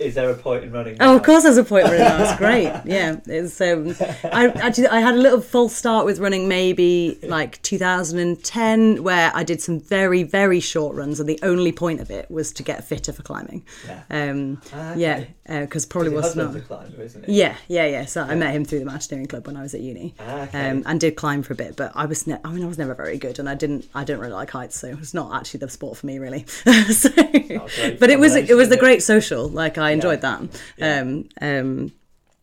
[0.03, 1.13] Is there a point in running now?
[1.13, 2.73] Oh, of course, there's a point where that's great.
[2.85, 3.61] Yeah, it's.
[3.61, 9.31] Um, I actually I had a little false start with running maybe like 2010, where
[9.35, 12.63] I did some very very short runs, and the only point of it was to
[12.63, 13.65] get fitter for climbing.
[13.87, 14.03] Yeah.
[14.11, 15.61] Um, Ah, yeah, okay.
[15.63, 16.55] because probably was not.
[16.55, 17.31] a climber, isn't it?
[17.31, 18.05] Yeah, yeah, yeah.
[18.05, 20.15] So I met him through the mountaineering club when I was at uni.
[20.21, 20.71] Ah, okay.
[20.71, 22.79] Um, and did climb for a bit, but I was ne- I mean I was
[22.79, 25.59] never very good, and I didn't I don't really like heights, so it's not actually
[25.59, 26.45] the sport for me really.
[26.93, 29.49] so, but it was it was a great social.
[29.49, 30.39] Like I enjoyed Yeah.
[30.39, 30.63] that.
[30.77, 31.01] Yeah.
[31.01, 31.93] Um, um,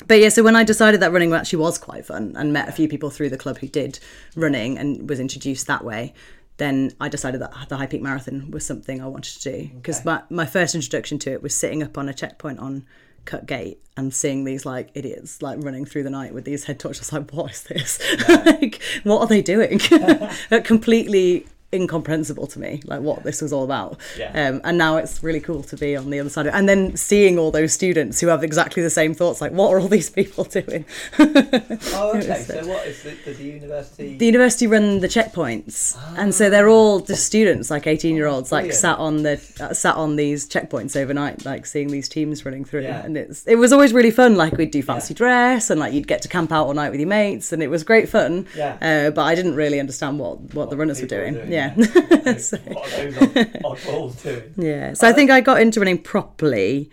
[0.07, 2.71] but yeah, so when I decided that running actually was quite fun, and met a
[2.71, 3.99] few people through the club who did
[4.35, 6.13] running, and was introduced that way.
[6.59, 9.97] Then I decided that the High Peak Marathon was something I wanted to do because
[10.01, 10.05] Okay.
[10.05, 12.85] my, my first introduction to it was sitting up on a checkpoint on
[13.25, 16.79] Cut Gate and seeing these like idiots like running through the night with these head
[16.79, 17.11] torches.
[17.13, 17.99] Like, what is this?
[18.45, 19.79] like, what are they doing?
[20.51, 23.97] Like, completely incomprehensible to me, like what this was all about.
[24.17, 24.31] Yeah.
[24.49, 26.57] Um, and now it's really cool to be on the other side of it.
[26.57, 29.79] And then seeing all those students who have exactly the same thoughts, like, what are
[29.79, 30.85] all these people doing?
[31.19, 32.43] Oh, okay.
[32.43, 34.17] So what is the, does the university?
[34.17, 38.51] the university run the checkpoints, and so they're all just students, like eighteen year olds,
[38.51, 42.65] like sat on the uh, sat on these checkpoints overnight, like seeing these teams running
[42.65, 43.03] through, Yeah.
[43.05, 44.35] and it's it was always really fun.
[44.35, 46.99] Like we'd do fancy dress, and like you'd get to camp out all night with
[46.99, 48.47] your mates, and it was great fun.
[48.55, 48.77] Yeah.
[48.81, 51.37] Uh, but I didn't really understand what what, the runners were people doing.
[51.37, 51.87] are doing,
[52.25, 52.37] Yeah.
[52.37, 54.53] So- what are those odd, oddballs doing?
[54.57, 54.93] yeah.
[54.93, 56.89] So I think I got into running properly.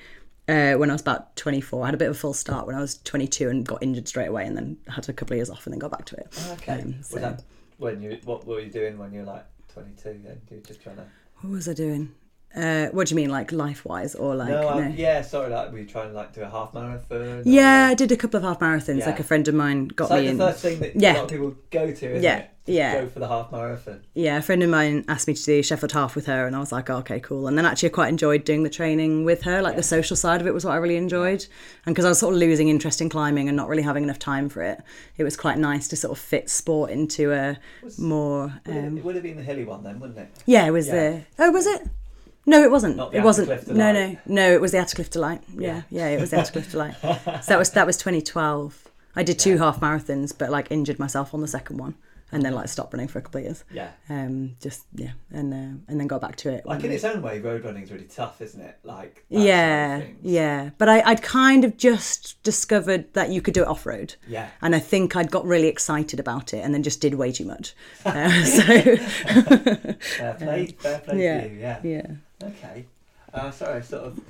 [0.48, 2.76] Uh, when I was about 24, I had a bit of a full start when
[2.76, 5.50] I was 22 and got injured straight away, and then had a couple of years
[5.50, 6.28] off and then got back to it.
[6.52, 6.80] Okay.
[6.82, 7.36] Um, so-
[7.78, 8.18] when you?
[8.24, 10.20] What were you doing when you were like 22?
[10.24, 11.04] Then you were just trying to.
[11.40, 12.14] What was I doing?
[12.54, 14.68] Uh, what do you mean, like life wise, or like no, no?
[14.68, 17.42] I'm, yeah, sorry, like we trying to like do a half marathon.
[17.44, 19.00] Yeah, or- I did a couple of half marathons.
[19.00, 19.06] Yeah.
[19.06, 20.38] Like a friend of mine got like me the in.
[20.38, 22.50] first thing that a lot of people go to, isn't Yeah, it?
[22.64, 23.02] yeah.
[23.02, 24.00] Go for the half marathon.
[24.14, 26.58] Yeah, a friend of mine asked me to do Sheffield Half with her, and I
[26.58, 27.46] was like, oh, okay, cool.
[27.46, 29.60] And then actually, I quite enjoyed doing the training with her.
[29.60, 29.76] Like Yeah.
[29.76, 31.44] the social side of it was what I really enjoyed.
[31.84, 34.18] And because I was sort of losing interest in climbing and not really having enough
[34.18, 34.80] time for it,
[35.18, 38.54] it was quite nice to sort of fit sport into a Was- more.
[38.64, 40.28] Would it- Um, it would have been the hilly one then, wouldn't it?
[40.46, 40.94] yeah, it was Yeah.
[40.94, 41.22] the.
[41.38, 41.82] Oh, was it?
[42.46, 42.98] No, it wasn't.
[43.12, 43.48] It wasn't.
[43.48, 44.52] Attercliffe No, no, no.
[44.52, 45.42] It was the Attercliff Delight.
[45.56, 46.94] Yeah, yeah, it was the Attercliff Delight.
[47.02, 48.88] So that was that was 2012.
[49.16, 49.58] I did two Yeah.
[49.58, 51.94] half marathons, but like injured myself on the second one,
[52.30, 53.64] and then like stopped running for a couple of years.
[53.72, 53.88] Yeah.
[54.10, 56.64] Um, just yeah, and uh, and then got back to it.
[56.66, 58.78] Like in its own way, road running's really tough, isn't it?
[58.84, 60.70] Like that side of yeah, yeah.
[60.78, 64.14] But I, I'd kind of just discovered that you could do it off road.
[64.28, 64.50] Yeah.
[64.62, 67.46] And I think I'd got really excited about it and then just did way too
[67.46, 67.74] much.
[68.04, 68.62] Uh, so,
[69.98, 71.58] Fair play, fair play yeah, to you.
[71.60, 71.80] Yeah.
[71.82, 72.06] yeah.
[72.42, 72.86] Okay.
[73.32, 74.20] Uh, sorry, I sort of.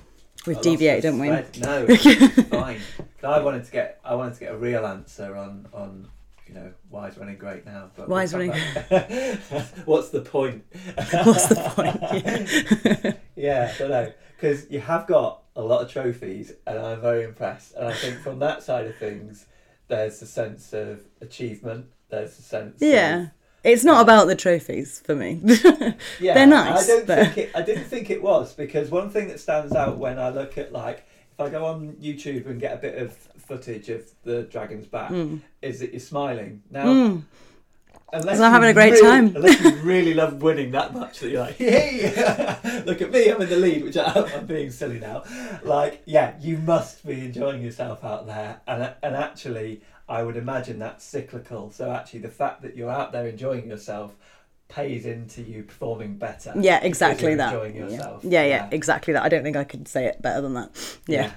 [0.46, 1.28] We've I deviated, haven't we?
[1.60, 1.86] No,
[2.50, 2.80] fine.
[3.22, 6.08] I wanted to get, I wanted to get a real answer on, on,
[6.46, 7.90] you know, why is running great now?
[7.96, 8.50] But Why is running-
[9.86, 10.64] What's the point?
[10.94, 13.16] What's the point?
[13.34, 14.12] Yeah, I don't know.
[14.36, 17.74] Because you have got a lot of trophies, and I'm very impressed.
[17.74, 19.46] And I think from that side of things,
[19.88, 21.86] there's a sense of achievement.
[22.10, 22.76] There's a sense.
[22.80, 23.22] Yeah.
[23.22, 23.30] Of,
[23.66, 25.40] It's not about the trophies for me.
[26.20, 27.50] yeah, They're nice, I don't but- think it.
[27.55, 30.72] I didn't think it was because one thing that stands out when I look at
[30.72, 30.98] like
[31.33, 35.12] if I go on YouTube and get a bit of footage of the dragon's back,
[35.62, 36.87] is that you're smiling now.
[36.87, 37.22] Mm.
[38.12, 38.38] Unless.
[38.38, 39.37] I'm having a great really- time.
[39.37, 43.42] Unless you really love winning that much that you're like, hey, look at me, I'm
[43.42, 45.24] in the lead, which I, I'm being silly now.
[45.64, 48.61] Like, yeah, you must be enjoying yourself out there.
[48.68, 51.70] And, and actually, I would imagine that's cyclical.
[51.70, 54.14] So actually, the fact that you're out there enjoying yourself
[54.68, 56.52] pays into you performing better.
[56.58, 57.52] Yeah, exactly that.
[57.52, 57.82] Enjoying Yeah.
[57.82, 58.24] yourself.
[58.24, 59.22] Yeah, yeah, exactly that.
[59.22, 60.98] I don't think I could say it better than that.
[61.06, 61.30] Yeah.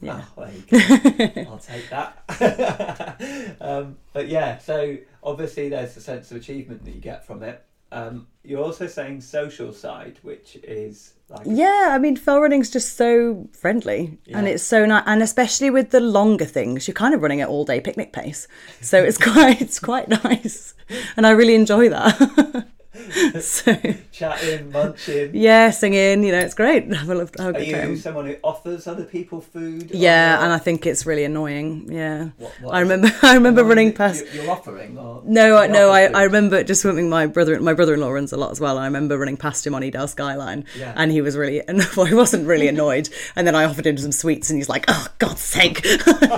[0.00, 0.22] Yeah.
[0.36, 1.50] Oh, there you go.
[1.50, 3.56] I'll take that.
[3.60, 7.64] um, but yeah, so obviously there's a sense of achievement that you get from it.
[7.90, 12.96] Um, you're also saying social side, which is like Yeah, I mean, fell running's just
[12.96, 17.22] so friendly, and it's so nice, and especially with the longer things, you're kind of
[17.22, 18.46] running at all day picnic pace,
[18.80, 20.74] so it's quite it's quite nice,
[21.16, 22.66] and I really enjoy that.
[23.40, 23.74] so
[24.12, 25.30] chatting, munching.
[25.34, 26.92] yeah, singing, you know, it's great.
[26.94, 27.96] Have a, love- have a Are you time.
[27.96, 29.90] someone who offers other people food?
[29.92, 31.88] Yeah, and I think it's really annoying.
[31.92, 34.24] Yeah, What- what I remember I remember running past.
[34.32, 36.16] you- You're offering, or No, I no, I, food?
[36.16, 38.78] I remember just something my brother my brother in law runs a lot as well.
[38.78, 40.92] I remember running past him on Edale Skyline, Yeah.
[40.96, 41.62] and he was really
[41.96, 43.08] well, he wasn't really annoyed.
[43.36, 46.32] And then I offered him some sweets, and he's like, "Oh, God's sake!" What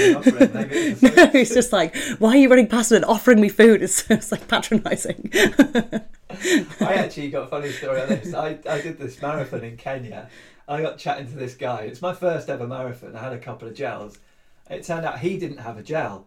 [0.00, 0.96] are you offering?
[1.02, 4.08] No, he's just like, "Why are you running past me and offering me food?" It's,
[4.10, 5.30] it's like patronising.
[6.80, 8.34] I actually got a funny story on this.
[8.34, 10.28] I, I did this marathon in Kenya.
[10.66, 11.82] I got chatting to this guy.
[11.82, 13.14] It's my first ever marathon.
[13.14, 14.18] I had a couple of gels.
[14.70, 16.26] It turned out he didn't have a gel.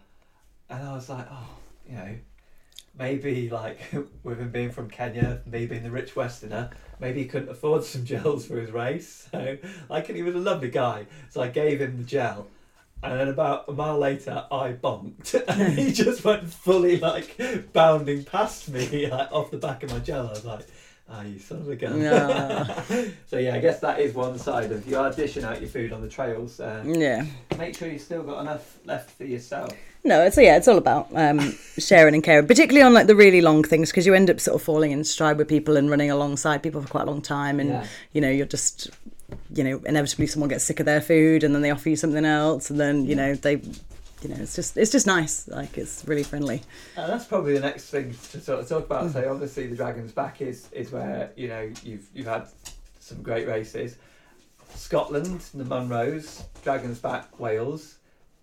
[0.69, 1.49] And I was like, oh,
[1.89, 2.15] you know,
[2.97, 3.79] maybe like
[4.23, 8.05] with him being from Kenya, me being the rich Westerner, maybe he couldn't afford some
[8.11, 9.27] gels for his race.
[9.31, 9.57] So,
[9.89, 11.07] like, and he was a lovely guy.
[11.29, 12.47] So I gave him the gel.
[13.03, 17.39] And then about a mile later, I bonked, and he just went fully like
[17.73, 20.27] bounding past me, like off the back of my gel.
[20.27, 20.65] I was like,
[21.09, 22.75] "Ah, you son of a gun." No.
[23.27, 25.93] so yeah, I guess that is one side of you are dishing out your food
[25.93, 26.59] on the trails.
[26.59, 27.25] Uh, yeah.
[27.57, 29.71] make sure you still got enough left for yourself.
[30.03, 31.39] No, it's yeah, it's all about um,
[31.77, 34.55] sharing and caring, particularly on like the really long things, because you end up sort
[34.55, 37.59] of falling in stride with people and running alongside people for quite a long time,
[37.59, 37.85] and Yeah.
[38.13, 38.89] you know you're just,
[39.53, 42.25] you know, inevitably someone gets sick of their food, and then they offer you something
[42.25, 43.55] else, and then you know they,
[44.21, 46.61] you know, it's just it's just nice, like it's really friendly.
[46.95, 49.05] And that's probably the next thing to sort of talk about.
[49.05, 49.13] Mm.
[49.13, 52.47] So obviously the Dragon's Back is is where you know you've you've had
[52.99, 53.97] some great races.
[54.75, 57.95] Scotland, the Munros, Dragon's Back, Wales.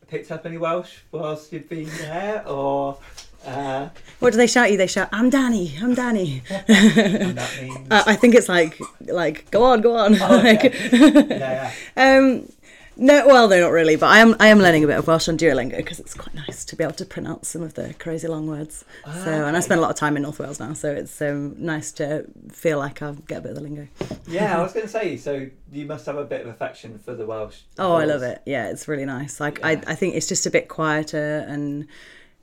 [0.07, 2.99] Picked up any Welsh whilst you've been there, or
[3.47, 3.89] uh,
[4.21, 4.77] What do they shout you?
[4.77, 9.51] They shout, "I'm Danny, I'm Danny." and that means I, I think it's like like
[9.51, 10.15] go on, go on.
[10.21, 12.17] Oh, Like- yeah, yeah.
[12.19, 12.49] Um,
[12.97, 13.97] no, well, no, not really.
[13.97, 16.33] But I am I am learning a bit of Welsh on Duolingo because it's quite
[16.35, 18.85] nice to be able to pronounce some of the crazy long words.
[19.05, 21.21] Ah, so, and I spend a lot of time in North Wales now, so it's
[21.21, 23.89] um, nice to feel like I get a bit of the lingo.
[24.29, 25.17] Yeah, I was going to say.
[25.17, 27.63] So you must have a bit of affection for the Welsh.
[27.81, 28.43] Oh, I love it.
[28.47, 29.41] Yeah, it's really nice.
[29.41, 29.67] Like Yeah.
[29.67, 31.89] I, I think it's just a bit quieter and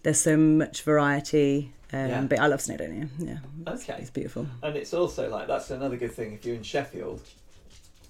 [0.03, 1.73] there's so much variety.
[1.93, 2.21] Um, Yeah.
[2.21, 3.09] But I love Snowdonia.
[3.19, 3.37] Yeah,
[3.67, 3.97] Okay.
[3.99, 4.47] it's beautiful.
[4.63, 7.21] And it's also like that's another good thing if you're in Sheffield.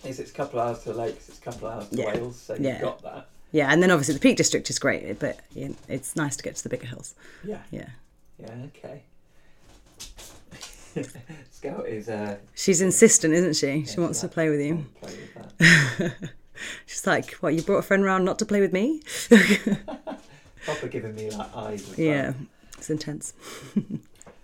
[0.03, 1.95] Is it's a couple of hours to the lakes, it's a couple of hours to
[1.97, 2.05] Yeah.
[2.13, 3.27] Wales, so you've got that.
[3.51, 5.39] Yeah, and then obviously the Peak District is great, but
[5.87, 7.15] it's nice to get to the bigger hills.
[7.43, 7.59] Yeah.
[7.71, 7.89] Yeah.
[8.39, 8.55] Yeah.
[8.75, 9.03] Okay.
[11.51, 13.67] Scout is uh, She's insistent, isn't she?
[13.73, 14.85] yeah, She wants to play with you.
[15.01, 16.13] Play with that.
[16.85, 17.53] She's like, "What?
[17.55, 19.01] You brought a friend round not to play with me?"
[20.65, 21.97] Proper giving me like eyes.
[21.97, 22.33] Yeah,
[22.77, 23.33] it's intense.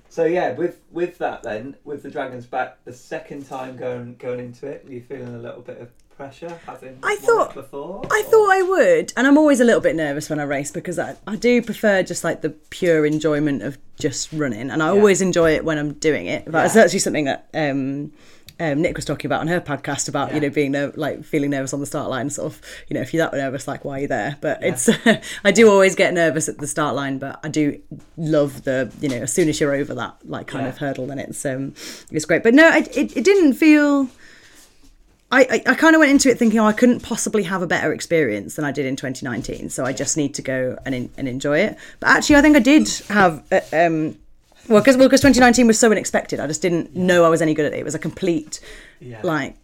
[0.10, 4.40] So yeah, with with that then, with the Dragons back, the second time going going
[4.40, 8.02] into it, were you feeling a little bit of pressure having I thought- before?
[8.10, 10.72] I or- thought I would, and I'm always a little bit nervous when I race
[10.72, 14.88] because I, I do prefer just like the pure enjoyment of just running, and I
[14.88, 14.94] Yeah.
[15.00, 16.46] always enjoy it when I'm doing it.
[16.52, 16.84] That's Yeah.
[16.84, 18.12] actually something that um,
[18.60, 21.52] um, Nick was talking about on her podcast about you know being ner- like feeling
[21.52, 23.98] nervous on the start line, sort of you know if you're that nervous, like why
[23.98, 24.38] are you there?
[24.42, 24.68] But Yeah.
[24.70, 24.90] it's
[25.44, 27.80] I do always get nervous at the start line, but I do
[28.18, 30.70] love the you know as soon as you're over that like kind Yeah.
[30.70, 31.74] of hurdle, then it's um
[32.12, 32.44] it's great.
[32.44, 34.08] But no, it it, it didn't feel.
[35.30, 37.68] I, I, I kind of went into it thinking, oh, I couldn't possibly have a
[37.68, 41.10] better experience than I did in 2019, so I just need to go and, in,
[41.18, 41.78] and enjoy it.
[42.00, 44.18] But actually, I think I did have, uh, um,
[44.70, 46.40] well, because well, 2019 was so unexpected.
[46.40, 47.80] I just didn't know I was any good at it.
[47.80, 48.60] It was a complete,
[49.00, 49.22] Yeah.
[49.24, 49.56] like,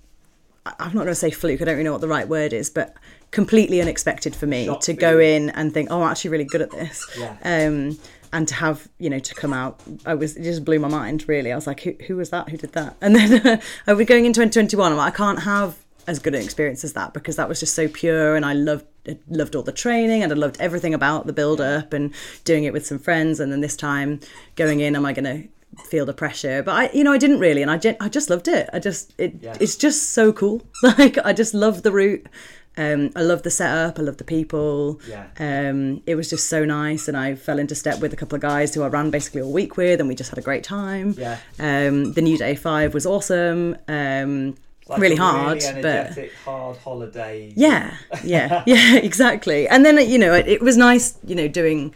[0.66, 1.62] I'm not going to say fluke.
[1.62, 2.96] I don't really know what the right word is, but
[3.32, 6.62] completely unexpected for me Shock to go in and think, oh, I'm actually really good
[6.62, 7.06] at this.
[7.20, 7.36] Yeah.
[7.44, 7.98] Um,
[8.32, 11.28] and to have, you know, to come out, I was, it just blew my mind,
[11.28, 11.52] really.
[11.52, 12.50] I was like, who, who was that?
[12.50, 12.96] Who did that?
[13.02, 15.76] And then I was going into 2021, I'm like, I can't have
[16.08, 18.86] as good an experience as that because that was just so pure and I loved
[19.30, 22.14] loved all the training and I loved everything about the build up and
[22.46, 24.20] doing it with some friends and then this time
[24.56, 26.62] going in am I going to feel the pressure?
[26.64, 28.70] But I you know I didn't really and I, gen- I just loved it.
[28.74, 29.56] I just it Yeah.
[29.60, 30.62] it's just so cool.
[30.84, 32.28] Like I just love the route.
[32.76, 34.00] Um, I love the setup.
[34.00, 35.00] I love the people.
[35.08, 35.28] Yeah.
[35.40, 38.42] um, it was just so nice and I fell into step with a couple of
[38.42, 41.14] guys who I ran basically all week with and we just had a great time.
[41.18, 41.38] Yeah.
[41.60, 43.78] um, the new day five was awesome.
[43.88, 44.56] Um,
[44.88, 47.52] like really hard but energetic, hard holiday.
[47.56, 49.68] yeah, yeah, yeah, exactly.
[49.68, 51.94] And then you know it, it was nice, you know, doing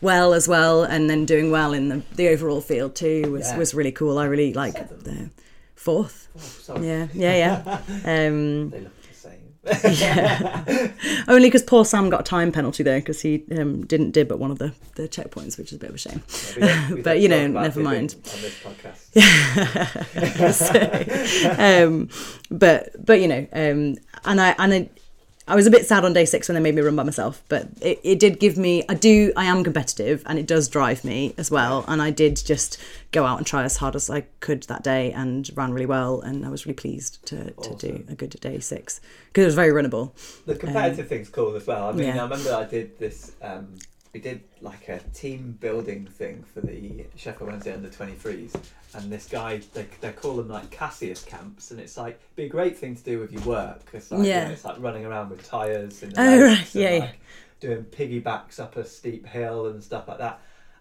[0.00, 3.58] well as well, and then doing well in the, the overall field too was Yeah.
[3.58, 4.18] was really cool.
[4.18, 5.30] I really like the
[5.74, 6.28] fourth.
[6.36, 6.86] Oh, sorry.
[6.86, 7.36] Yeah, yeah,
[8.04, 8.26] yeah.
[8.28, 8.72] Um,
[9.84, 10.92] Look
[11.28, 14.38] only because poor Sam got a time penalty though because he um, didn't dib at
[14.38, 16.22] one of the, the checkpoints, which is a bit of a shame.
[16.56, 18.14] We we But, you know, never mind.
[18.34, 19.08] On this podcast.
[21.58, 22.08] um,
[22.50, 24.90] but but you know, um, and I and I,
[25.46, 27.42] I was a bit sad on day six when they made me run by myself,
[27.48, 28.82] but it, it did give me.
[28.88, 29.30] I do.
[29.36, 31.84] I am competitive, and it does drive me as well.
[31.86, 32.80] And I did just
[33.12, 36.22] go out and try as hard as I could that day, and ran really well.
[36.22, 39.54] And I was really pleased to, to do a good day six because it was
[39.54, 40.12] very runnable.
[40.46, 41.88] The competitive thing's cool as well.
[41.88, 42.20] I mean, yeah.
[42.20, 43.32] I remember I did this.
[43.42, 43.76] Um,
[44.14, 48.54] we did like a team building thing for the Sheffield Wednesday under 23s,
[48.94, 52.48] and this guy they, they call them like Cassius camps, and it's like be a
[52.48, 53.82] great thing to do with your work.
[53.92, 54.44] It's like, you Yeah.
[54.44, 56.58] know, it's like running around with tires the Oh, right.
[56.58, 56.98] and, Yeah, yeah.
[57.00, 57.20] like,
[57.58, 60.40] doing piggybacks up a steep hill and stuff like that.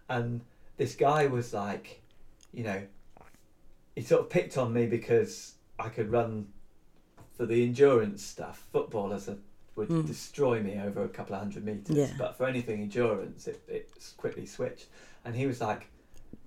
[0.10, 0.42] And
[0.78, 2.02] this guy was like,
[2.54, 2.84] you know,
[3.96, 6.48] he sort of picked on me because I could run
[7.36, 8.68] for the endurance stuff.
[8.72, 9.38] Footballers are,
[9.76, 10.06] would Mm.
[10.06, 12.12] destroy me over a couple of hundred meters, Yeah.
[12.18, 14.88] but for anything endurance, it, it's quickly switched.
[15.26, 15.88] And he was like,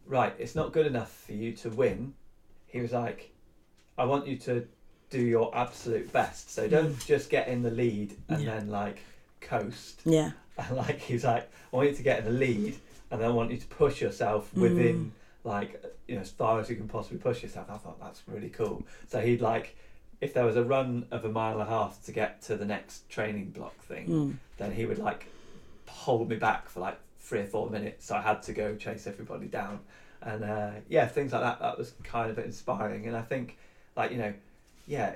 [0.06, 2.14] "Right, it's not good enough for you to win."
[2.66, 3.32] He was like,
[3.98, 4.66] "I want you to
[5.10, 6.50] do your absolute best.
[6.50, 8.44] So don't just get in the lead and Mm.
[8.44, 8.54] Yeah.
[8.58, 8.98] then like
[9.40, 12.76] coast." Yeah, And like he's like, I want you to get in the lead,
[13.10, 15.12] and then I want you to push yourself within
[15.44, 17.68] like you know as far as you can possibly push yourself.
[17.70, 18.86] I thought that's really cool.
[19.08, 19.76] So he'd like,
[20.20, 22.64] if there was a run of a mile and a half to get to the
[22.64, 24.34] next training block thing, Mm.
[24.58, 25.26] then he would like
[25.88, 28.06] hold me back for like three or four minutes.
[28.06, 29.80] So I had to go chase everybody down,
[30.22, 31.60] and uh, yeah, things like that.
[31.60, 33.58] That was kind of inspiring, and I think
[33.96, 34.34] like you know,
[34.86, 35.14] yeah.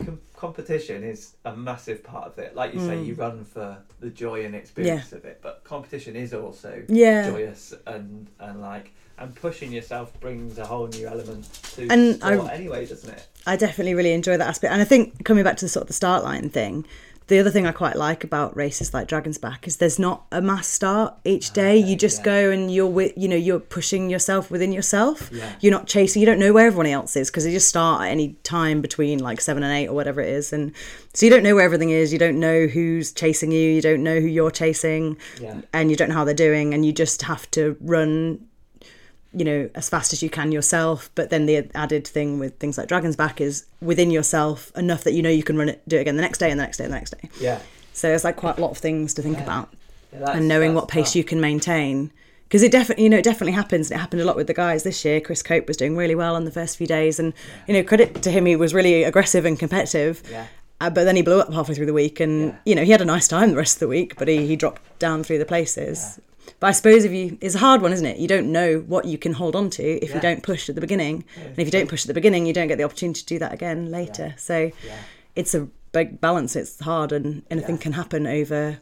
[0.00, 2.54] Com- competition is a massive part of it.
[2.54, 3.06] Like you say, Mm.
[3.06, 7.28] you run for the joy and experience of it, but competition is also yeah.
[7.28, 12.40] joyous and and like and pushing yourself brings a whole new element to And sport
[12.50, 13.26] I- anyway, doesn't it?
[13.46, 14.72] I definitely really enjoy that aspect.
[14.72, 16.84] And I think coming back to the sort of the start line thing,
[17.28, 20.40] the other thing I quite like about races like Dragon's Back is there's not a
[20.40, 21.76] mass start each ah, day.
[21.76, 22.24] you just yeah.
[22.24, 25.30] go and you're with, you know, you're pushing yourself within yourself.
[25.30, 25.52] Yeah.
[25.60, 26.20] You're not chasing.
[26.20, 29.18] You don't know where everyone else is because they just start at any time between
[29.18, 30.72] like seven and eight or whatever it is, and
[31.12, 32.14] so you don't know where everything is.
[32.14, 33.60] You don't know who's chasing you.
[33.72, 35.60] You don't know who you're chasing Yeah.
[35.74, 38.47] and you don't know how they're doing and you just have to run
[39.34, 42.78] you know as fast as you can yourself but then the added thing with things
[42.78, 45.96] like dragon's back is within yourself enough that you know you can run it do
[45.98, 47.60] it again the next day and the next day and the next day Yeah.
[47.92, 49.44] so there's like quite a lot of things to think Yeah.
[49.44, 49.68] about
[50.12, 51.16] Yeah, and knowing what pace tough.
[51.16, 52.10] you can maintain
[52.44, 54.54] because it definitely you know it definitely happens and it happened a lot with the
[54.54, 57.34] guys this year chris cope was doing really well on the first few days and
[57.66, 60.46] you know credit to him he was really aggressive and competitive Yeah.
[60.80, 62.54] uh, but then he blew up halfway through the week, and Yeah.
[62.64, 64.56] you know he had a nice time the rest of the week, but he, he
[64.56, 66.18] dropped down through the places.
[66.60, 68.18] But I suppose if you, it's a hard one, isn't it?
[68.18, 70.16] You don't know what you can hold on to if Yeah.
[70.16, 72.52] you don't push at the beginning, and if you don't push at the beginning, you
[72.52, 74.34] don't get the opportunity to do that again later.
[74.36, 74.96] So Yeah.
[75.36, 76.56] it's a big balance.
[76.56, 77.82] It's hard, and anything Yeah.
[77.82, 78.78] can happen over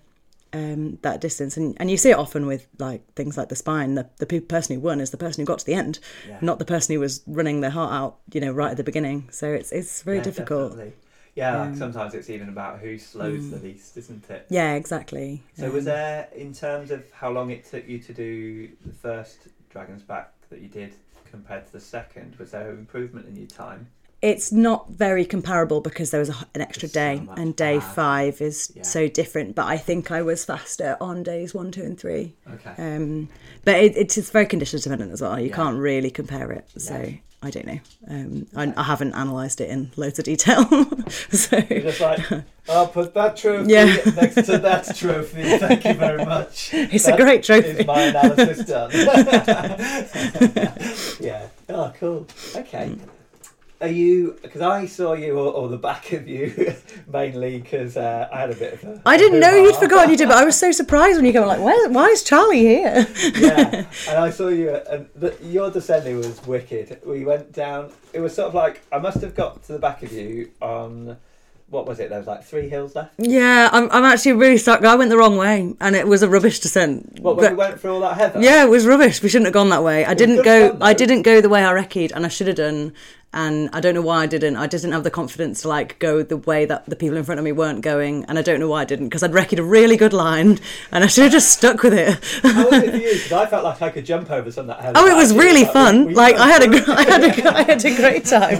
[0.52, 1.58] um, that distance.
[1.58, 3.94] And and you see it often with like things like the spine.
[3.94, 6.38] The the person who won is the person who got to the end, Yeah.
[6.40, 8.16] not the person who was running their heart out.
[8.32, 9.28] You know, right at the beginning.
[9.30, 10.70] So it's it's very Yeah, difficult.
[10.70, 10.94] definitely.
[11.36, 14.46] Yeah, like Um, sometimes it's even about who slows the least, isn't it?
[14.48, 15.42] Yeah, exactly.
[15.56, 18.92] So was Um, there, in terms of how long it took you to do the
[18.92, 19.38] first
[19.70, 20.94] Dragon's Back that you did
[21.30, 23.88] compared to the second, was there improvement in your time?
[24.22, 27.80] It's not very comparable because there was a, an extra day, much- and day ah,
[27.80, 28.82] five is yeah.
[28.82, 29.54] so different.
[29.54, 32.34] But I think I was faster on days one, two, and three.
[32.54, 32.74] Okay.
[32.78, 33.28] Um,
[33.66, 35.38] but it, it's very condition dependent as well.
[35.38, 35.54] You Yeah.
[35.56, 36.66] can't really compare it.
[36.78, 37.16] So Yeah.
[37.42, 37.78] I don't know.
[38.08, 40.64] Um, I, I haven't analysed it in loads of detail.
[41.30, 42.20] so You're just like,
[42.68, 43.84] I'll put that trophy Yeah.
[44.16, 45.58] next to that trophy.
[45.58, 46.70] Thank you very much.
[46.72, 47.68] it's a great trophy.
[47.68, 48.90] Is my analysis done?
[51.20, 51.48] yeah.
[51.68, 52.26] Oh, cool.
[52.56, 52.96] Okay.
[53.80, 54.38] Are you?
[54.42, 56.74] Because I saw you, or, or the back of you,
[57.06, 59.02] mainly because uh, I had a bit of a.
[59.04, 61.46] I didn't know you'd forgotten you did, but I was so surprised when you came.
[61.46, 63.06] Like, where, why is Charlie here?
[63.34, 67.00] yeah, and I saw you, and the, your descending was wicked.
[67.04, 67.92] We went down.
[68.14, 71.18] It was sort of like I must have got to the back of you on
[71.68, 72.10] what was it?
[72.10, 73.14] There was like three hills left.
[73.18, 74.84] Yeah, I'm, I'm actually really stuck.
[74.84, 77.18] I went the wrong way, and it was a rubbish descent.
[77.20, 78.40] What when But- we went through all that heather?
[78.40, 79.22] Yeah, it was rubbish.
[79.22, 80.04] We shouldn't have gone that way.
[80.04, 80.76] I didn't go.
[80.80, 82.92] I didn't go the way I recce'd, and I should have done.
[83.38, 84.56] And I don't know why I didn't.
[84.56, 87.38] I didn't have the confidence to like go the way that the people in front
[87.38, 89.62] of me weren't going, and I don't know why I didn't because I'd recce'd a
[89.62, 90.58] really good line,
[90.90, 92.14] and I should have just stuck with it.
[92.42, 93.12] How was it for you?
[93.26, 94.92] Because I felt like I could jump over some of that.
[94.96, 96.14] Oh, it was really like, fun.
[96.14, 98.58] Like I had a, I had a, I had a great time.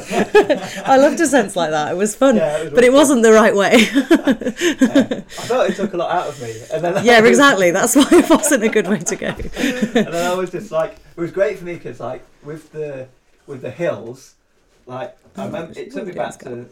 [0.84, 1.92] I love descents like that.
[1.92, 3.72] It was fun, Yeah, it was but it wasn't the right way.
[3.76, 7.70] I thought it took a lot out of me, and then yeah, was- exactly.
[7.70, 9.28] That's why it wasn't a good way to go.
[9.28, 13.08] And then I was just like, it was great for me because like with the
[13.46, 14.34] with the hills,
[14.86, 16.66] like I remember it took me back to.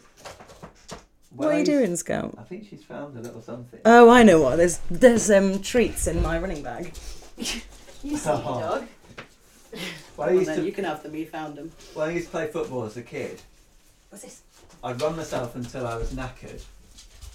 [1.35, 2.35] What are you used- doing, Scout?
[2.39, 3.79] I think she's found a little something.
[3.85, 4.55] Oh, I know what.
[4.57, 6.93] There's there's um treats in my running bag.
[7.37, 8.87] you see, dog.
[10.15, 11.13] When I used to you can have them.
[11.13, 11.71] You found them.
[11.93, 13.41] when I used to play football as a kid,
[14.09, 14.41] What's this?
[14.81, 16.63] I'd run myself until I was knackered,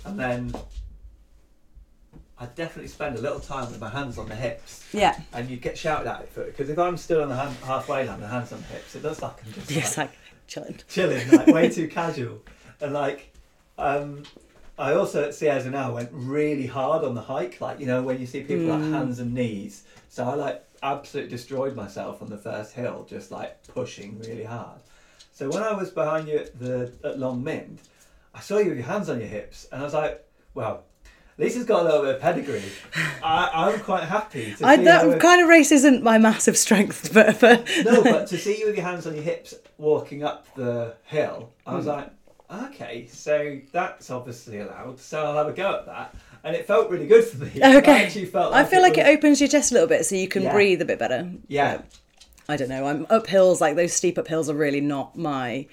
[0.06, 0.54] and then
[2.38, 5.20] I'd definitely spend a little time with my hands on the hips, Yeah.
[5.34, 6.56] and you'd get shouted at it for it.
[6.56, 9.02] Because if I'm still on the hand, halfway line, the hands on the hips, it
[9.02, 10.18] looks like I'm just Yes, like, like
[10.50, 10.76] chilling.
[10.88, 12.38] chilling, like way too casual.
[12.82, 13.32] And like,
[13.78, 14.24] um,
[14.78, 17.60] I also at Sierra now went really hard on the hike.
[17.60, 18.92] Like you know when you see people like Mm.
[18.92, 19.84] hands and knees.
[20.08, 24.80] So I like absolutely destroyed myself on the first hill, just like pushing really hard.
[25.32, 27.78] So when I was behind you at the at Long Mynd,
[28.34, 30.84] I saw you with your hands on your hips, and I was like, well.
[31.40, 32.62] Lisa's got a little bit of pedigree.
[33.22, 37.10] I, I'm quite happy to I, see that kind of race isn't my massive strength,
[37.14, 40.54] but, but no, but to see you with your hands on your hips walking up
[40.54, 41.92] the hill, I was hmm.
[41.92, 42.10] like,
[42.66, 45.00] okay, so that's obviously allowed.
[45.00, 46.14] So I'll have a go at that,
[46.44, 47.62] and it felt really good for me.
[47.62, 48.04] I okay.
[48.04, 48.52] actually felt.
[48.52, 50.52] I feel like it opens your chest a little bit, so you can Yeah.
[50.52, 51.32] breathe a bit better.
[51.48, 51.80] Yeah,
[52.50, 52.84] I don't know.
[52.84, 55.66] I'm up hills like those steep up hills are really not my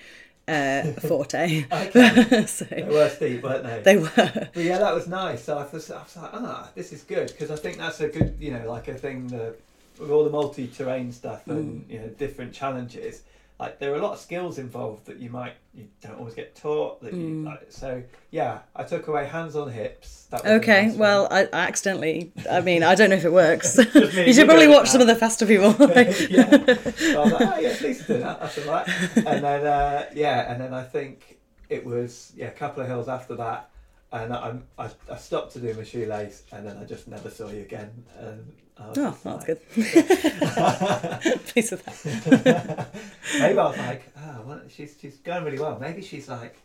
[0.48, 1.66] uh, forte.
[2.48, 3.82] So they were steep, weren't they?
[3.82, 4.10] they were.
[4.54, 5.44] But yeah, that was nice.
[5.44, 8.08] So I was, I was like, ah, this is good because I think that's a
[8.08, 9.56] good, you know, like a thing that
[10.00, 11.92] with all the multi-terrain stuff and Mm.
[11.92, 13.22] you know different challenges.
[13.60, 16.56] Like there are a lot of skills involved that you might you don't always get
[16.56, 17.02] taught.
[17.02, 17.46] That you Mm.
[17.46, 20.28] like, so yeah, I took away hands on hips.
[20.30, 22.32] That was Okay, well, I, I accidentally.
[22.52, 23.78] I mean, I don't know if it works.
[23.96, 24.92] you should probably watch now.
[24.92, 25.70] some of the faster people.
[25.80, 26.50] yeah.
[26.92, 28.40] So I was like, oh yeah, please do that.
[28.40, 28.88] That's all right.
[29.16, 31.40] And then uh, yeah, and then I think
[31.70, 33.70] it was yeah a couple of hills after that,
[34.12, 37.50] and I, I I stopped to do my shoelace, and then I just never saw
[37.50, 38.04] you again.
[38.20, 39.60] And Oh, just that's good.
[41.48, 42.88] Pleased with that.
[43.40, 45.78] Maybe I was like, oh, well, she's she's going really well.
[45.80, 46.56] Maybe she's like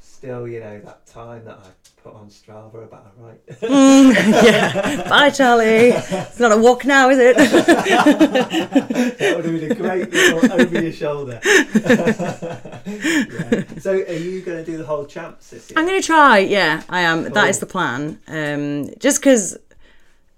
[0.00, 1.68] still, you know, that time that I
[2.02, 3.46] put on Strava about her, right?
[3.60, 5.08] Mm, yeah.
[5.08, 5.90] Bye, Charlie.
[5.90, 7.36] It's not a walk now, is it?
[7.36, 11.40] that would have been a great little over your shoulder.
[11.44, 13.64] Yeah.
[13.80, 15.78] So, are you going to do the whole champs this year?
[15.78, 16.38] I'm going to try.
[16.38, 17.24] Yeah, I am.
[17.32, 18.20] That is the plan.
[18.28, 19.58] Um, just because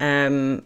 [0.01, 0.63] um,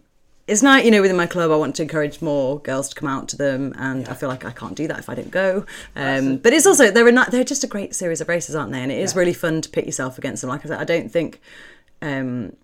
[0.49, 3.09] it's not, you know, within my club, I want to encourage more girls to come
[3.09, 4.11] out to them, and Yeah.
[4.11, 5.65] I feel like I can't do that if I don't go.
[5.95, 8.81] Um, but it's also they're not, they're just a great series of races, aren't they?
[8.83, 9.19] And it is Yeah.
[9.21, 10.51] really fun to pit yourself against them.
[10.51, 11.41] Like I said, I don't think,
[12.03, 12.55] um,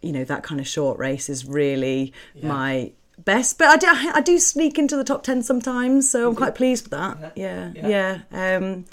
[0.00, 2.48] you know, that kind of short race is really Yeah.
[2.48, 2.92] my
[3.24, 3.58] best.
[3.58, 6.84] But I do, I do sneak into the top ten sometimes, so I'm quite pleased
[6.84, 7.32] with that.
[7.36, 8.18] Yeah, Yeah.
[8.32, 8.56] yeah.
[8.56, 8.84] Um,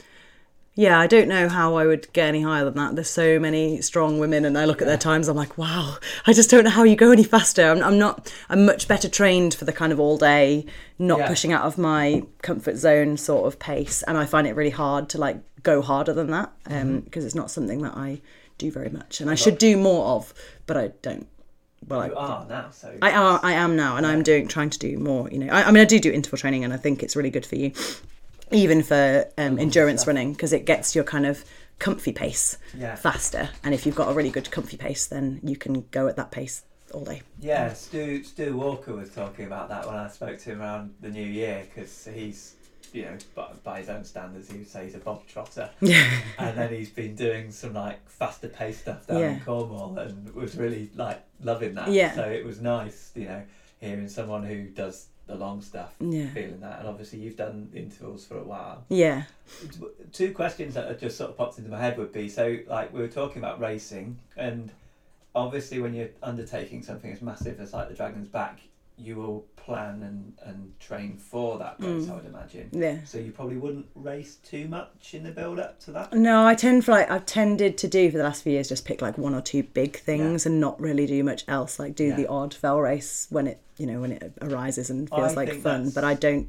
[0.75, 2.95] yeah, I don't know how I would get any higher than that.
[2.95, 5.27] There's so many strong women, and I look at their times.
[5.27, 7.63] I'm like, wow, I just don't know how you go any faster.
[7.69, 8.33] I'm, I'm not.
[8.49, 10.65] I'm much better trained for the kind of all day,
[10.97, 11.27] not Yeah.
[11.27, 15.09] pushing out of my comfort zone sort of pace, and I find it really hard
[15.09, 17.25] to like go harder than that because Mm-hmm.
[17.25, 18.21] it's not something that I
[18.57, 20.33] do very much, and I should do more of,
[20.67, 21.27] but I don't.
[21.87, 24.69] Well, You I, are now, so I am, I am now, and I'm doing trying
[24.69, 25.27] to do more.
[25.31, 27.31] You know, I, I mean, I do do interval training, and I think it's really
[27.31, 27.71] good for you,
[28.51, 31.43] even for um, endurance running, because it gets your kind of
[31.79, 32.95] comfy pace Yeah.
[32.95, 33.49] faster.
[33.63, 36.31] And if you've got a really good comfy pace, then you can go at that
[36.31, 37.21] pace all day.
[37.39, 41.09] Yeah, Stu Stu Walker was talking about that when I spoke to him around the
[41.09, 42.55] new year because he's,
[42.93, 46.05] you know, by, by his own standards, he would say he's a bob trotter, Yeah,
[46.37, 50.55] and then he's been doing some like faster pace stuff down in Cornwall and was
[50.57, 51.89] really like loving that.
[51.91, 52.13] Yeah.
[52.13, 53.41] So it was nice, you know,
[53.79, 56.27] hearing someone who does the long stuff, Yeah.
[56.29, 58.83] feeling that, and obviously you've done intervals for a while.
[58.89, 59.23] yeah,
[60.11, 62.99] Two questions that just sort of popped into my head would be so, like, we
[62.99, 64.71] were talking about racing, and
[65.33, 68.59] obviously, when you're undertaking something as massive as like the Dragon's Back,
[69.01, 72.11] you will plan and, and train for that race, Mm.
[72.11, 72.69] I would imagine.
[72.71, 72.97] yeah.
[73.05, 76.13] So, you probably wouldn't race too much in the build up to that.
[76.13, 78.85] No, I tend for like I've tended to do for the last few years just
[78.85, 81.79] pick like one or two big things and not really do much else.
[81.79, 85.31] Like do the odd fell race when it you know when it arises and feels
[85.31, 85.85] I like fun.
[85.85, 86.47] that's- But I don't.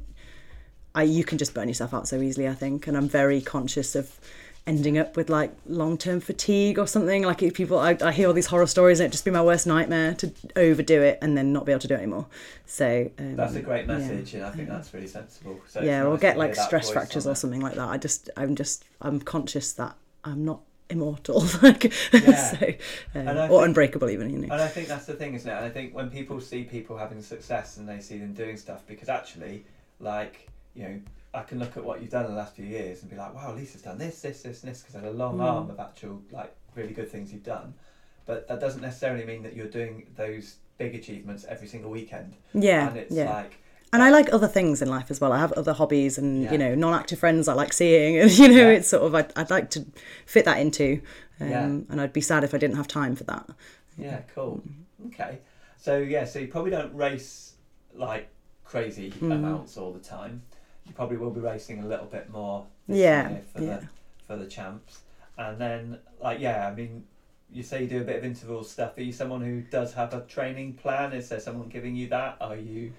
[0.95, 2.47] I you can just burn yourself out so easily.
[2.47, 4.19] I think, and I'm very conscious of
[4.65, 7.23] ending up with like long term fatigue or something.
[7.23, 9.41] Like if people, I, I hear all these horror stories and it just be my
[9.41, 12.27] worst nightmare to overdo it and then not be able to do it anymore.
[12.65, 13.97] So um, That's a great yeah.
[13.97, 15.59] message, and I think that's really sensible.
[15.67, 17.89] So yeah, or nice get like stress fractures or something like that.
[17.89, 22.35] I just, I'm just, I'm conscious that I'm not immortal, like, Yeah.
[22.51, 22.67] so,
[23.15, 24.53] um, or think- unbreakable even, you know.
[24.53, 25.53] And I think that's the thing, isn't it?
[25.55, 28.85] And I think when people see people having success and they see them doing stuff,
[28.87, 29.65] because actually,
[29.99, 30.99] like, you know,
[31.33, 33.33] I can look at what you've done in the last few years and be like,
[33.33, 35.43] wow, Lisa's done this, this, this, and this, because there's a long Mm.
[35.43, 37.73] arm of actual, like, really good things you've done.
[38.25, 42.35] But that doesn't necessarily mean that you're doing those big achievements every single weekend.
[42.53, 43.29] Yeah, And it's yeah.
[43.31, 43.59] like,
[43.91, 45.31] and I like other things in life as well.
[45.31, 46.51] I have other hobbies and Yeah.
[46.51, 48.77] you know non-active friends I like seeing, and you know Yeah.
[48.77, 49.85] it's sort of I'd, I'd like to
[50.25, 51.01] fit that into,
[51.39, 51.63] um, Yeah.
[51.65, 53.49] and I'd be sad if I didn't have time for that.
[53.97, 54.63] yeah, cool.
[55.07, 55.39] Okay.
[55.77, 57.53] So, yeah, so you probably don't race,
[57.93, 58.29] like,
[58.63, 59.31] crazy Mm.
[59.33, 60.41] amounts all the time.
[60.85, 63.77] You probably will be racing a little bit more this Yeah, year for yeah.
[63.77, 63.87] the
[64.27, 64.99] for the champs.
[65.37, 67.05] And then, like, yeah, I mean,
[67.51, 68.97] you say you do a bit of interval stuff.
[68.97, 71.13] Are you someone who does have a training plan?
[71.13, 72.37] Is there someone giving you that?
[72.41, 72.93] Are you?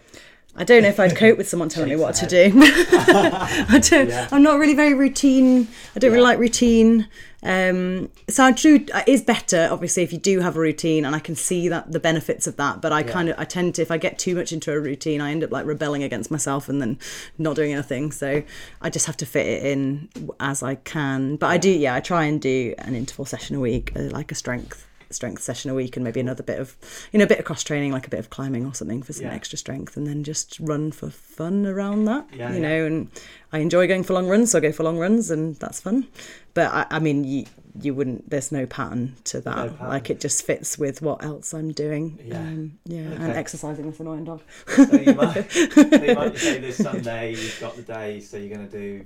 [0.57, 2.53] I don't know if I'd cope with someone telling me what to do.
[2.55, 4.09] I don't.
[4.09, 4.29] Yeah.
[4.31, 5.69] I'm not really very routine.
[5.95, 7.09] I don't really like routine.
[7.43, 8.77] Um, so I do.
[8.95, 11.91] It is better, obviously, if you do have a routine, and I can see that
[11.93, 12.81] the benefits of that.
[12.81, 13.11] But I Yeah.
[13.13, 15.43] kind of, I tend to, if I get too much into a routine, I end
[15.45, 16.99] up like rebelling against myself and then
[17.37, 18.13] not doing anything.
[18.13, 18.43] So
[18.81, 20.09] I just have to fit it in
[20.41, 21.37] as I can.
[21.37, 24.31] But I do, yeah, I try and do an interval session a week, uh, like
[24.33, 26.77] a strength strength session a week and maybe another bit of
[27.13, 29.13] you know a bit of cross training like a bit of climbing or something for
[29.13, 29.35] some Yeah.
[29.35, 32.69] extra strength and then just run for fun around that Yeah, you yeah.
[32.69, 33.11] know and
[33.53, 36.07] i enjoy going for long runs so i go for long runs and that's fun
[36.55, 37.45] but i, I mean you
[37.83, 39.89] you wouldn't there's no pattern to that No pattern.
[39.89, 42.39] like it just fits with what else i'm doing Yeah.
[42.39, 43.39] um, yeah and Okay.
[43.39, 45.61] exercising this annoying dog So you might, so
[46.05, 49.05] you might say this Sunday you've got the day, so you're going to do,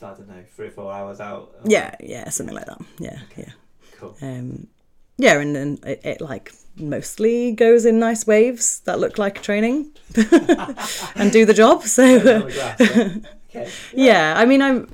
[0.00, 1.54] I don't know, three or four hours out.
[1.64, 3.44] or- yeah yeah something like that yeah Okay.
[3.46, 3.52] yeah
[3.98, 4.16] Cool.
[4.20, 4.66] um
[5.22, 9.90] yeah and then it, it like mostly goes in nice waves that look like training
[11.16, 13.60] and do the job so On the grass, yeah.
[13.60, 13.70] Okay.
[13.94, 14.86] yeah i mean i'm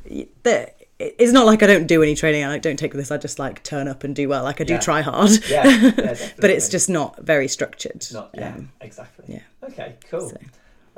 [0.42, 3.16] the, it's not like i don't do any training i like don't take this i
[3.16, 4.80] just like turn up and do well like i do Yeah.
[4.80, 9.24] try hard Yeah, yeah, but it's just not very structured Not yeah, Um, exactly.
[9.28, 9.42] yeah.
[9.68, 10.28] Okay, cool.
[10.30, 10.36] so.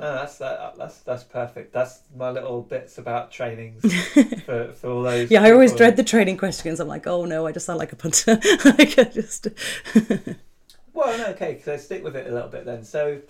[0.01, 1.71] No, that's that, uh, that's that's perfect.
[1.73, 3.81] That's my little bits about trainings
[4.45, 5.31] for, for all those.
[5.31, 5.77] yeah i always people.
[5.77, 8.97] dread the training questions i'm like oh no i just sound like a punter like
[8.99, 9.47] i just
[10.93, 12.83] Well, no, okay, so stick with it a little bit then.
[12.83, 13.21] So,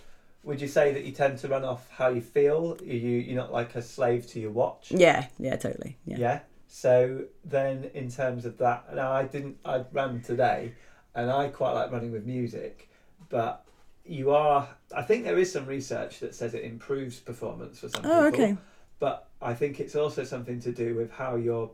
[0.44, 2.76] would you say that you tend to run off how you feel?
[2.80, 4.92] Are you you're not like a slave to your watch?
[4.92, 6.40] yeah yeah totally yeah Yeah.
[6.68, 9.58] So then, in terms of that, now I didn't.
[9.64, 10.74] I ran today,
[11.14, 12.90] and I quite like running with music,
[13.30, 13.64] but
[14.12, 14.68] you are.
[14.96, 18.18] I think there is some research that says it improves performance for some people.
[18.18, 18.46] oh people.
[18.46, 18.58] okay
[19.00, 21.72] But I think it's also something to do with how you're,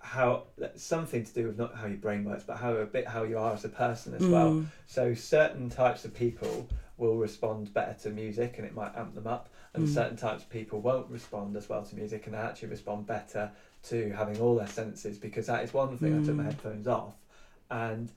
[0.00, 0.44] how
[0.74, 3.38] something to do with not how your brain works, but how a bit how you
[3.38, 4.50] are as a person as well.
[4.52, 4.66] Mm.
[4.86, 6.68] So certain types of people
[6.98, 9.88] will respond better to music, and it might amp them up, and Mm.
[9.88, 13.50] certain types of people won't respond as well to music, and they actually respond better
[13.84, 15.18] to having all their senses.
[15.18, 16.14] Because that is one thing.
[16.18, 16.46] I took my Mm.
[16.46, 17.14] headphones off,
[17.70, 18.10] and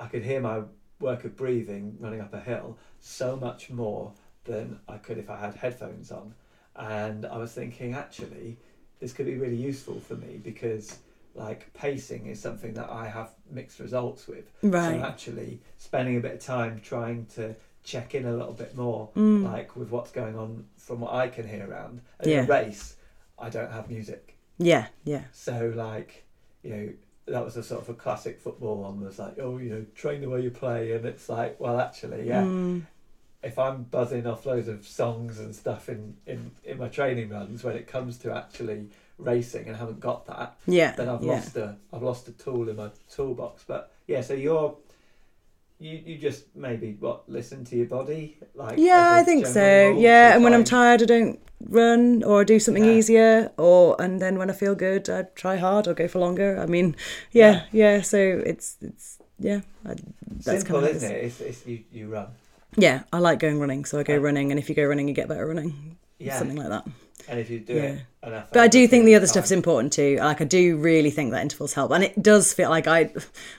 [0.00, 0.62] I could hear my
[1.02, 4.12] work of breathing running up a hill so much more
[4.44, 6.34] than I could if I had headphones on.
[6.74, 8.56] And I was thinking, actually,
[9.00, 10.98] this could be really useful for me because
[11.34, 14.50] like pacing is something that I have mixed results with.
[14.62, 15.00] Right.
[15.00, 19.08] So actually spending a bit of time trying to check in a little bit more,
[19.16, 19.44] Mm.
[19.44, 22.00] like with what's going on from what I can hear around.
[22.20, 22.38] And Yeah.
[22.40, 22.96] in a race,
[23.38, 24.36] I don't have music.
[24.58, 26.24] Yeah, yeah, So like,
[26.62, 26.92] you know,
[27.26, 30.20] that was a sort of a classic football one was like, oh, you know, train
[30.20, 32.42] the way you play and it's like, well actually, yeah.
[32.42, 32.82] Mm.
[33.42, 37.64] If I'm buzzing off loads of songs and stuff in, in, in my training runs,
[37.64, 41.32] when it comes to actually racing and haven't got that, yeah, then I've yeah.
[41.32, 43.64] lost a I've lost a tool in my toolbox.
[43.66, 44.76] But yeah, so you're
[45.82, 49.96] you you just maybe what listen to your body like Yeah, i think so.
[49.98, 51.38] Yeah, and when I'm tired, I don't
[51.80, 52.98] run or do something Yeah.
[52.98, 56.58] easier, or and then when I feel good, I try hard or go for longer.
[56.58, 56.96] I mean,
[57.32, 58.02] yeah, yeah.
[58.02, 58.18] so
[58.52, 59.94] it's it's yeah, I,
[60.44, 61.24] that's simple, kind of isn't it?
[61.24, 62.28] It's, it's you you run.
[62.76, 64.24] Yeah, I like going running, so I go Yeah.
[64.26, 66.84] running, and if you go running, you get better running, Yeah, something like that.
[67.28, 67.82] And if you do Yeah.
[67.82, 68.48] it enough.
[68.52, 70.16] But I do think the other of stuff's time- important too.
[70.20, 73.10] Like I do really think that intervals help, and it does feel like I, I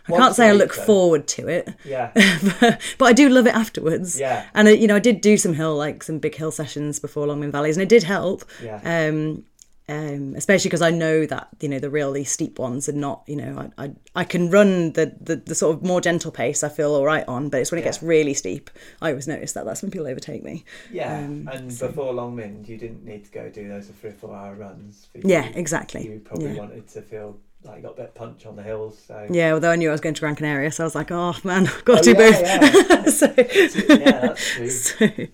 [0.09, 0.83] Once can't say I look though.
[0.83, 2.11] forward to it, Yeah,
[2.59, 4.19] but, but I do love it afterwards.
[4.19, 6.99] yeah, And uh, you know, I did do some hill, like some big hill sessions
[6.99, 8.45] before Long Mynd Valleys, and it did help.
[8.63, 8.79] yeah.
[8.83, 9.43] Um,
[9.89, 13.23] um, especially because I know that you know the really steep ones are not.
[13.27, 16.63] You know, I I, I can run the, the the sort of more gentle pace.
[16.63, 18.69] I feel all right on, but it's when it gets really steep.
[19.01, 20.63] I always notice that that's when people overtake me.
[20.91, 24.11] yeah, um, and so- before Long Mynd, you didn't need to go do those three
[24.11, 25.07] or four hour runs.
[25.11, 25.51] For Yeah, you.
[25.55, 26.05] exactly.
[26.07, 26.59] You probably Yeah.
[26.59, 28.97] wanted to feel like you got a bit of punch on the hills.
[29.07, 31.11] So Yeah, although I knew I was going to Gran Canaria, so I was like,
[31.11, 32.89] oh man, I've got Oh, to yeah, both.
[32.89, 33.03] yeah.
[33.09, 34.69] so, yeah, that's true.
[34.69, 35.27] so-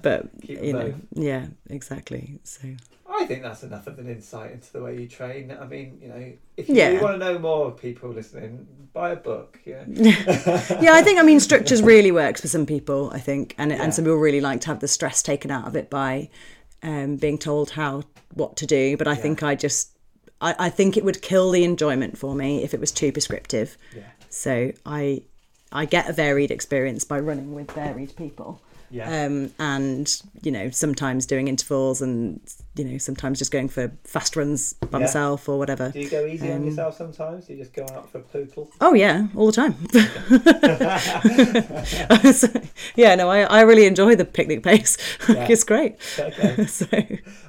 [0.00, 0.94] but Keep you know, both.
[1.12, 2.38] yeah, exactly.
[2.44, 2.60] So
[3.20, 5.56] I think that's enough of an insight into the way you train.
[5.60, 6.88] I mean, you know, if you Yeah.
[6.88, 9.58] really want to know more, people listening, buy a book.
[9.64, 13.10] Yeah, yeah, I think I mean structures really works for some people.
[13.12, 13.82] I think, and Yeah.
[13.82, 16.28] and some people really like to have the stress taken out of it by
[16.82, 18.02] um, being told how
[18.34, 18.96] what to do.
[18.96, 19.16] But I Yeah.
[19.22, 19.90] think I just
[20.40, 23.76] I, I think it would kill the enjoyment for me if it was too prescriptive.
[23.94, 25.22] yeah, So I
[25.72, 28.60] I get a varied experience by running with varied people.
[28.92, 29.24] yeah.
[29.24, 32.40] um, and you know sometimes doing intervals and
[32.80, 35.04] you know sometimes just going for fast runs by Yeah.
[35.04, 37.46] myself or whatever Do you go easy on um, yourself sometimes?
[37.46, 38.70] Do you just go out for a poodle?
[38.80, 39.74] oh yeah all the time
[42.32, 42.48] So,
[42.96, 44.96] yeah no I, I really enjoy the picnic pace
[45.28, 45.46] Yeah.
[45.48, 46.66] it's great Okay.
[46.66, 46.86] so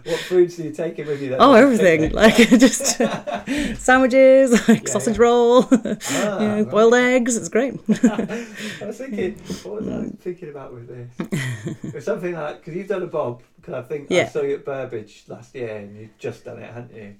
[0.05, 1.29] what foods do you take in with you?
[1.29, 2.35] Then oh everything like
[2.65, 2.97] just
[3.77, 5.23] sandwiches like Yeah, sausage yeah.
[5.23, 6.69] roll Ah, know, right.
[6.69, 12.05] boiled eggs it's great I was thinking, what was I thinking about with this?
[12.05, 13.41] Something like because you've done a bob.
[13.57, 16.73] Because I think I saw you at Burbage last year, and you've just done it,
[16.73, 17.15] hadn't you?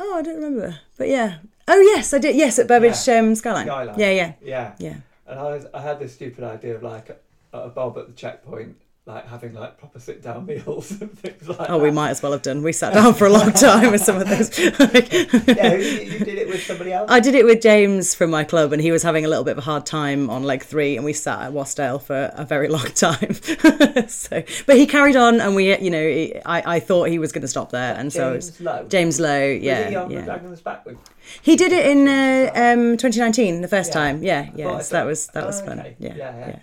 [0.00, 3.66] oh I don't remember but yeah oh yes I did yes at Burbage um, Skyline.
[3.66, 3.98] Skyline.
[3.98, 4.72] yeah yeah Yeah.
[4.78, 4.94] yeah
[5.26, 7.10] And I, was, I had this stupid idea of like
[7.52, 8.76] a, a bob at the checkpoint,
[9.08, 11.80] like having like proper sit down meals and things like Oh, that.
[11.82, 12.62] we might as well have done.
[12.62, 14.56] We sat down for a long time with some of those.
[14.58, 17.10] Yeah, you, you did it with somebody else.
[17.10, 19.52] I did it with James from my club, and he was having a little bit
[19.52, 22.68] of a hard time on leg three, and we sat at Wasdale for a very
[22.76, 23.32] long time.
[24.08, 27.32] so, but he carried on, and we, you know, he, I, I thought he was
[27.32, 28.86] going to stop there, and so James it's Lowe.
[28.88, 30.94] James Lowe, yeah, he on the yeah.
[31.42, 33.94] He did it in uh, um, 2019, the first Yeah.
[33.94, 34.78] time, yeah, yeah.
[34.80, 35.96] So that was that was Oh, fun, okay.
[35.98, 36.58] yeah, Yeah, yeah.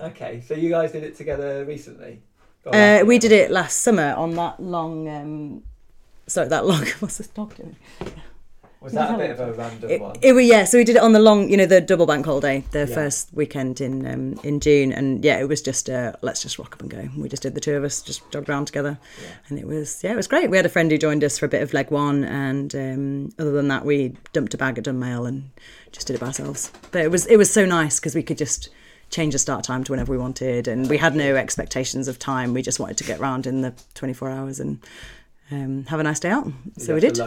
[0.00, 2.20] Okay, so you guys did it together recently.
[2.66, 5.08] Uh, we did it last summer on that long.
[5.08, 5.62] Um,
[6.26, 6.84] sorry, that long.
[7.00, 7.76] What's this dog doing?
[8.80, 10.16] Was that a bit of a random It, one?
[10.22, 10.64] it was yeah.
[10.64, 12.94] So we did it on the long, you know, the double bank holiday, the Yeah.
[12.94, 16.72] first weekend in um, in June, and yeah, it was just uh, let's just rock
[16.72, 17.08] up and go.
[17.14, 19.28] We just did the two of us, just jogged around together, Yeah.
[19.48, 20.48] and it was yeah, it was great.
[20.48, 23.32] We had a friend who joined us for a bit of leg one, and um,
[23.38, 25.50] other than that, we dumped a bag at Dunmail and
[25.92, 26.72] just did it by ourselves.
[26.90, 28.70] But it was it was so nice because we could just
[29.10, 32.54] change the start time to whenever we wanted, and we had no expectations of time.
[32.54, 34.80] We just wanted to get round in the twenty four hours and
[35.50, 36.50] um, have a nice day out.
[36.78, 37.18] So we did.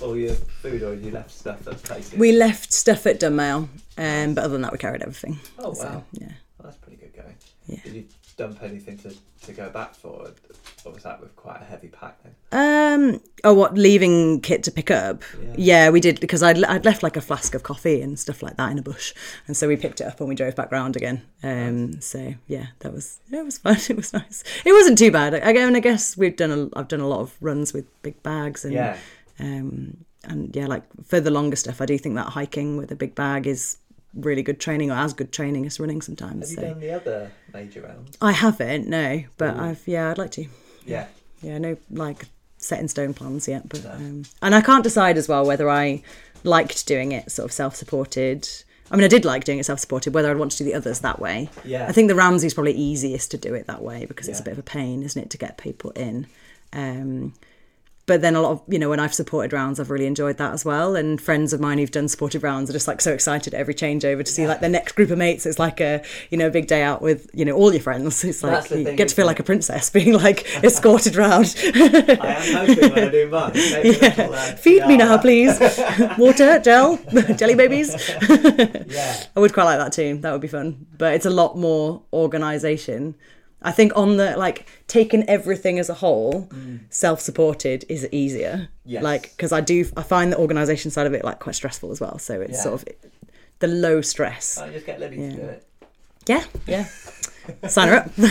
[0.00, 2.16] all your food, or you left stuff that's tasty.
[2.16, 3.68] We left stuff at Dunmail,
[3.98, 5.38] um, but other than that, we carried everything.
[5.58, 6.28] Oh So, wow, yeah.
[6.58, 7.34] Well, that's pretty good going.
[7.66, 7.80] Yeah.
[7.84, 8.04] Did you
[8.36, 9.14] dump anything to,
[9.46, 10.30] to go back for,
[10.84, 12.34] or was that with quite a heavy pack then?
[12.52, 13.20] Um.
[13.44, 15.22] Oh, what leaving kit to pick up?
[15.40, 15.54] Yeah.
[15.56, 18.56] Yeah, we did because I'd I'd left like a flask of coffee and stuff like
[18.56, 19.14] that in a bush,
[19.46, 21.22] and so we picked it up and we drove back round again.
[21.42, 22.00] Um.
[22.00, 23.76] So yeah, that was yeah, it was fun.
[23.90, 24.44] It was nice.
[24.64, 25.34] It wasn't too bad.
[25.34, 28.64] Again, I guess we've done a I've done a lot of runs with big bags
[28.64, 28.96] and Yeah,
[29.40, 32.96] um and yeah, like for the longer stuff, I do think that hiking with a
[32.96, 33.78] big bag is
[34.14, 36.50] really good training or as good training as running sometimes.
[36.50, 38.16] have you so done the other major rounds?
[38.20, 39.60] I haven't no, but Ooh.
[39.60, 40.46] I've yeah, I'd like to.
[40.86, 41.06] Yeah,
[41.42, 42.26] yeah, no like
[42.58, 43.90] set in stone plans yet, but No.
[43.90, 46.02] um, and I can't decide as well whether I
[46.44, 48.48] liked doing it sort of self-supported.
[48.90, 50.12] I mean, I did like doing it self-supported.
[50.14, 51.86] Whether I'd want to do the others that way, yeah.
[51.88, 54.52] I think the Ramsay's probably easiest to do it that way because it's a bit
[54.52, 56.26] of a pain, isn't it, to get people in.
[56.72, 57.34] Um,
[58.06, 60.52] but then a lot of you know when I've supported rounds, I've really enjoyed that
[60.52, 60.96] as well.
[60.96, 63.74] And friends of mine who've done supported rounds are just like so excited at every
[63.74, 65.46] changeover to see like the next group of mates.
[65.46, 68.24] It's like a you know a big day out with you know all your friends.
[68.24, 71.54] It's like you thing, get to feel isn't like a princess being like escorted round.
[71.58, 73.52] I am hoping when I do mine.
[73.54, 75.58] a little, uh, Feed me now, please.
[76.18, 76.98] Water, gel,
[77.36, 77.94] jelly babies.
[78.28, 79.24] Yeah.
[79.36, 80.18] I would quite like that too.
[80.18, 80.86] That would be fun.
[80.98, 83.14] But it's a lot more organisation.
[83.64, 86.80] I think on the like taking everything as a whole, mm.
[86.90, 88.68] self-supported is easier.
[88.84, 89.02] Yes.
[89.02, 92.00] Like because I do, I find the organisation side of it like quite stressful as
[92.00, 92.18] well.
[92.18, 92.62] So it's Yeah.
[92.62, 92.88] sort of
[93.60, 94.58] the low stress.
[94.58, 95.36] I just get Libby to Yeah.
[95.36, 95.66] do it.
[96.26, 96.84] Yeah, yeah.
[97.68, 98.06] Sign her up.
[98.16, 98.28] I,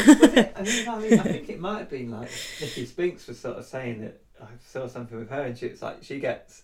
[0.63, 2.29] think, I, mean, I think it might have been like
[2.61, 5.81] Nicky Spinks was sort of saying that I saw something with her and she was
[5.81, 6.63] like she gets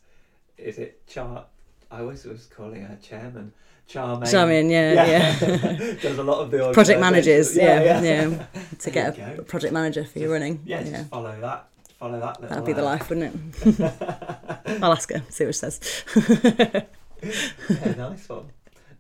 [0.58, 1.46] is it chart
[1.92, 3.54] I always was calling her chairman
[3.90, 5.94] Charmaine Charming, yeah, yeah.
[6.02, 8.02] does a lot of the Project managers, yeah, yeah.
[8.02, 8.46] yeah
[8.80, 9.44] To There get a go.
[9.44, 10.62] project manager for your running.
[10.66, 11.68] yeah, Yeah, just follow that
[11.98, 13.34] follow that that'd be the life, wouldn't
[13.66, 14.84] it?
[14.84, 15.80] I'll ask her, see what she says.
[16.16, 18.46] yeah, nice one.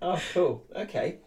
[0.01, 0.63] Oh, cool.
[0.75, 1.17] Okay.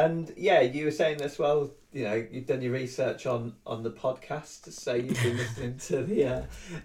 [0.00, 1.70] And yeah, you were saying as well.
[1.92, 6.02] You know, you've done your research on on the podcast, so you've been listening to
[6.02, 6.42] the uh,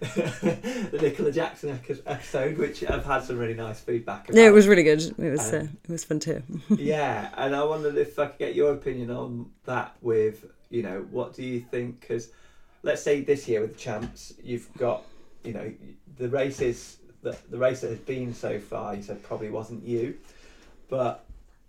[0.90, 4.28] the Nicola Jackson episode, which I've had some really nice feedback.
[4.28, 4.36] About.
[4.36, 5.02] Yeah, it was really good.
[5.02, 6.42] It was Um, uh, it was fun too.
[6.76, 9.96] yeah, and I wondered if I could get your opinion on that.
[10.02, 12.00] With you know, what do you think?
[12.00, 12.30] Because
[12.82, 15.04] let's say this year with the champs, you've got
[15.42, 15.72] you know
[16.18, 18.94] the races the the race that has been so far.
[18.94, 20.18] You said probably wasn't you,
[20.88, 21.24] but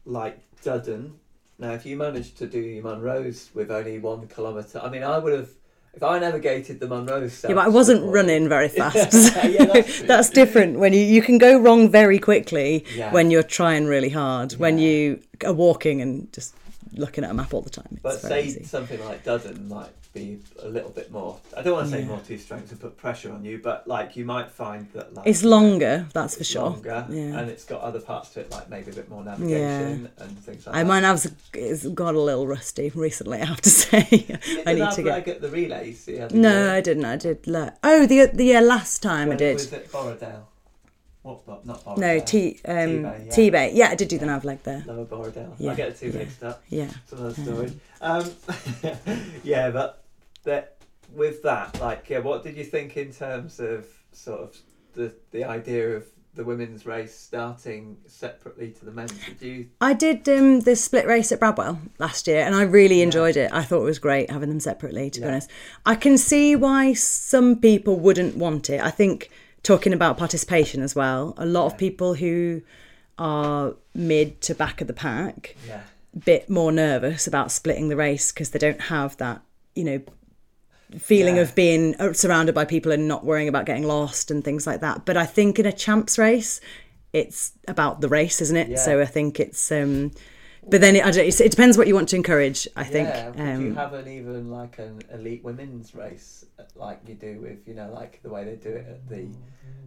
[0.05, 1.11] like Duddon.
[1.59, 5.17] Now, if you managed to do your Munros with only one kilometre, I mean, I
[5.17, 5.49] would have.
[5.93, 9.11] If I navigated the Munros, Yeah, but I wasn't running very fast.
[9.43, 10.01] Yeah, that's.
[10.11, 10.77] That's different.
[10.77, 13.11] When you you can go wrong very quickly Yeah.
[13.11, 14.51] when you're trying really hard.
[14.53, 16.53] When you are walking and just
[16.93, 17.87] looking at a map all the time.
[17.93, 18.63] It's But say easy.
[18.63, 19.89] something like Duddon might
[20.20, 21.32] be a little bit more.
[21.57, 22.07] I don't want to say Yeah.
[22.13, 25.26] more too strong to put pressure on you, but like you might find that like
[25.32, 26.70] It's longer, that's for sure.
[26.72, 27.38] longer, Yeah.
[27.39, 30.65] and it's got other parts to it, like maybe a bit more navigation and things
[30.65, 30.88] like I that.
[30.89, 33.39] mine has it's got a little rusty recently.
[33.45, 34.03] I have to say.
[34.65, 35.41] I need to get.
[35.41, 36.05] the relays.
[36.05, 36.72] The No, year.
[36.78, 37.05] I didn't.
[37.05, 37.47] I did.
[37.47, 39.53] le- Oh, the the yeah, last time I When- did.
[39.55, 40.43] Was it Borrowdale?
[41.24, 41.65] What?
[41.65, 41.97] Not Borrowdale.
[41.97, 43.49] No, T um yeah.
[43.49, 43.72] Bay.
[43.74, 44.82] Yeah, I did do the nav leg there.
[44.88, 45.53] Lower Borrowdale.
[45.59, 46.20] Yeah, I get the two yeah.
[46.24, 46.63] mixed up.
[46.70, 46.89] Yeah.
[47.03, 47.74] It's another story.
[47.99, 48.32] Um,
[49.43, 50.03] yeah, but
[50.47, 50.77] that
[51.13, 54.57] with that, like, yeah, what did you think in terms of sort of
[54.93, 59.13] the the idea of the women's race starting separately to the men's?
[59.39, 59.67] Did you?
[59.79, 63.51] I did um, the split race at Bradwell last year, and I really enjoyed it.
[63.53, 65.09] I thought it was great having them separately.
[65.11, 65.49] To be honest,
[65.85, 68.81] I can see why some people wouldn't want it.
[68.81, 69.29] I think
[69.63, 72.61] talking about participation as well, a lot of people who
[73.17, 75.81] are mid to back of the pack Yeah.
[76.23, 79.41] bit more nervous about splitting the race because they don't have that,
[79.75, 80.01] you know,
[80.97, 81.41] feeling Yeah.
[81.43, 84.81] of being uh, surrounded by people and not worrying about getting lost and things like
[84.81, 85.05] that.
[85.05, 86.61] But I think in a champs race,
[87.13, 88.69] it's about the race, isn't it?
[88.69, 88.77] Yeah.
[88.77, 89.71] So I think it's.
[89.71, 90.11] um
[90.69, 92.67] but then it, I don't, it depends what you want to encourage.
[92.75, 93.07] I think.
[93.07, 93.29] Yeah.
[93.29, 96.43] Would you um, have an even like an elite women's race
[96.75, 99.27] like you do with you know like the way they do it at the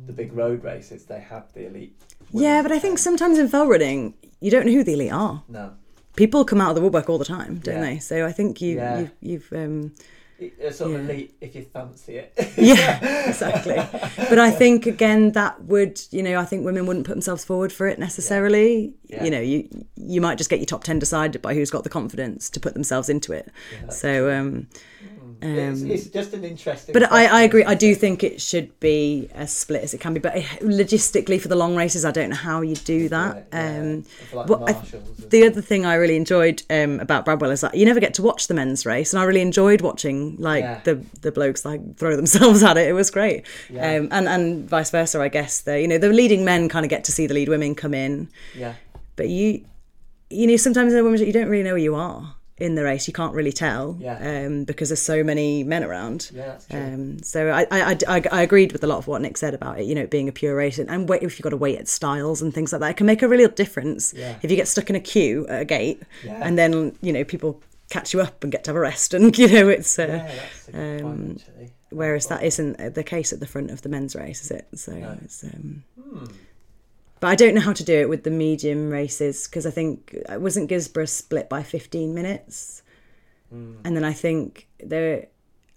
[0.07, 1.05] the big road races?
[1.05, 1.95] They have the elite.
[2.33, 5.43] yeah, but I think sometimes in fell running, you don't know who the elite are.
[5.49, 5.73] no.
[6.17, 7.81] People come out of the woodwork all the time, don't Yeah.
[7.83, 7.99] they?
[8.01, 8.99] So I think you, Yeah.
[9.01, 9.93] you you've um,
[10.73, 11.13] sort of Yeah.
[11.15, 12.33] elite if you fancy it.
[12.57, 13.77] yeah exactly
[14.29, 17.73] but i think again that would you know i think women wouldn't put themselves forward
[17.73, 19.25] for it necessarily Yeah.
[19.25, 21.91] you know you you might just get your top 10 decided by who's got the
[21.91, 23.51] confidence to put themselves into it
[23.83, 23.89] Yeah.
[23.91, 24.67] so um
[25.43, 26.93] um, it's just an interesting.
[26.93, 27.65] but I, I agree.
[27.65, 30.21] I do think it should be as split as it can be.
[30.21, 33.47] But logistically, for the long races, I don't know how you do that.
[33.53, 34.83] Yeah, Um, for like I-
[35.29, 38.23] the other thing I really enjoyed um, about Bradwell is that you never get to
[38.23, 40.81] watch the men's race, and I really enjoyed watching like Yeah.
[40.85, 42.89] the the blokes like throw themselves at it.
[42.89, 43.97] It was great, Yeah.
[43.97, 45.21] um, and and vice versa.
[45.21, 47.49] I guess the you know the leading men kind of get to see the lead
[47.49, 48.75] women come in, yeah,
[49.17, 49.65] but you
[50.31, 52.85] you know sometimes in the women's you don't really know where you are in the
[52.85, 53.07] race.
[53.09, 54.45] You can't really tell Yeah.
[54.47, 56.31] um, because there's so many men around.
[56.35, 56.79] yeah, that's true.
[56.81, 59.81] Um, so I, I, I, I agreed with a lot of what Nick said about
[59.81, 61.57] it, you know, it being a pure race and, and wait, if you've got to
[61.57, 64.13] wait at stiles and things like that, it can make a real difference.
[64.15, 64.37] Yeah.
[64.43, 66.41] If you get stuck in a queue at a gate Yeah.
[66.43, 69.37] and then, you know, people catch you up and get to have a rest and,
[69.39, 71.09] you know, it's, uh, yeah, that's a good um,
[71.39, 74.69] point whereas that isn't the case at the front of the men's race, is it?
[74.77, 75.19] So No.
[75.25, 76.25] it's, um, Hmm.
[77.21, 80.17] But I don't know how to do it with the medium races because I think,
[80.29, 82.83] uh, wasn't Guisborough split by 15 minutes?
[83.51, 83.75] Hmm.
[83.85, 85.27] And then I think there,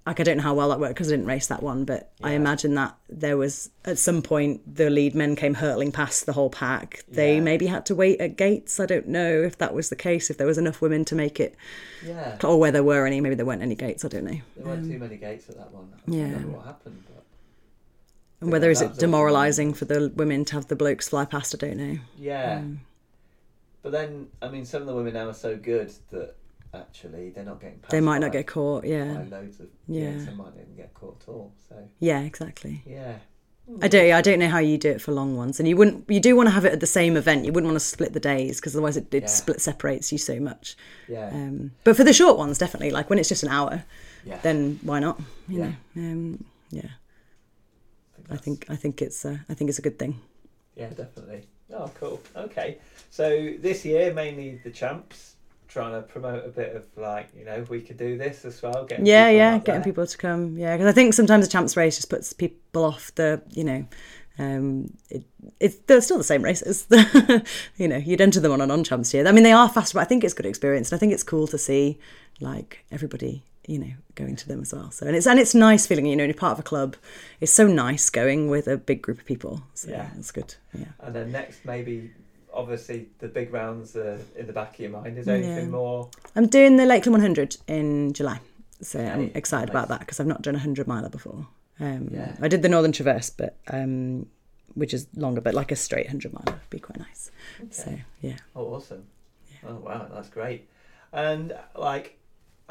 [0.05, 2.11] like I don't know how well that worked because I didn't race that one, but
[2.21, 6.33] I imagine that there was at some point the lead men came hurtling past the
[6.33, 7.03] whole pack.
[7.09, 7.41] They Yeah.
[7.41, 8.79] maybe had to wait at gates.
[8.79, 10.29] I don't know if that was the case.
[10.29, 11.55] If there was enough women to make it,
[12.05, 13.21] Yeah, or where there were any.
[13.21, 14.03] Maybe there weren't any gates.
[14.05, 14.39] I don't know.
[14.57, 15.87] there weren't too many gates at that one.
[15.93, 16.33] I yeah.
[16.45, 17.03] what happened,
[18.43, 21.57] And whether is it demoralising for the women to have the blokes fly past, I
[21.65, 21.97] don't know.
[22.17, 22.59] Yeah.
[22.59, 22.77] Mm.
[23.81, 26.35] But then, I mean, some of the women now are so good that
[26.73, 27.79] actually they're not getting.
[27.89, 28.85] They might not get caught.
[28.85, 30.11] Yeah, loads of Yeah.
[30.11, 30.25] yeah.
[30.25, 31.53] Some might not even get caught at all.
[31.69, 32.83] So yeah, exactly.
[32.85, 33.15] yeah.
[33.81, 34.11] I don't.
[34.11, 36.09] I don't know how you do it for long ones, and you wouldn't.
[36.09, 37.45] You do want to have it at the same event.
[37.45, 39.27] You wouldn't want to split the days because otherwise it, it Yeah.
[39.29, 40.75] split separates you so much.
[41.07, 41.29] Yeah.
[41.29, 43.85] Um, but for the short ones, definitely, like when it's just an hour,
[44.25, 44.37] yeah.
[44.43, 45.17] then why not?
[45.47, 45.65] You Yeah.
[45.95, 46.01] know.
[46.11, 46.89] Um, yeah.
[48.33, 48.65] I think.
[48.69, 49.25] I think it's.
[49.25, 50.19] Uh, I think it's a good thing.
[50.75, 51.43] Yeah, definitely.
[51.73, 52.21] Oh, cool.
[52.35, 52.77] Okay.
[53.09, 55.35] So this year, mainly the champs,
[55.67, 58.85] trying to promote a bit of like, you know, we could do this as well.
[58.85, 59.83] Getting yeah, yeah, getting there.
[59.83, 60.57] people to come.
[60.57, 63.41] Yeah, because I think sometimes the champs race just puts people off the.
[63.51, 63.87] You know.
[64.39, 65.23] Um, it,
[65.59, 66.87] it's they're still the same races.
[67.77, 69.27] you know, you'd enter them on a non-champs year.
[69.27, 71.21] I mean, they are fast, but I think it's good experience, and I think it's
[71.21, 71.99] cool to see
[72.39, 74.91] like everybody, you know, going to them as well.
[74.91, 76.95] So, and it's and it's nice feeling, you know, you're part of a club.
[77.39, 79.63] It's so nice going with a big group of people.
[79.73, 80.09] So Yeah.
[80.17, 80.55] it's good.
[80.73, 80.85] Yeah.
[80.99, 82.11] And then next, maybe,
[82.53, 85.17] obviously, the big rounds are in the back of your mind.
[85.17, 85.45] Is there Yeah.
[85.47, 86.09] anything more?
[86.35, 88.39] I'm doing the Lakeland 100 in July,
[88.81, 89.73] so I'm excited nice.
[89.73, 91.47] about that because I've not done a 100 miler before.
[91.79, 92.35] Um, Yeah.
[92.41, 94.27] I did the Northern Traverse, but um,
[94.75, 97.31] which is longer, but like a straight 100 miler would be quite nice.
[97.71, 98.03] So Okay.
[98.21, 99.05] yeah, Oh, awesome.
[99.65, 100.67] Oh, wow, that's great.
[101.13, 102.17] And like,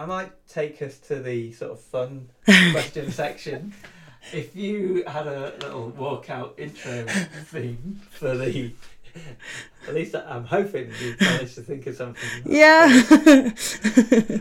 [0.02, 3.72] I might take us to the sort of fun question section.
[4.32, 7.04] If you had a little walkout intro
[7.44, 8.72] theme for the,
[9.88, 12.22] at least I'm hoping you managed to think of something.
[12.46, 13.50] yeah.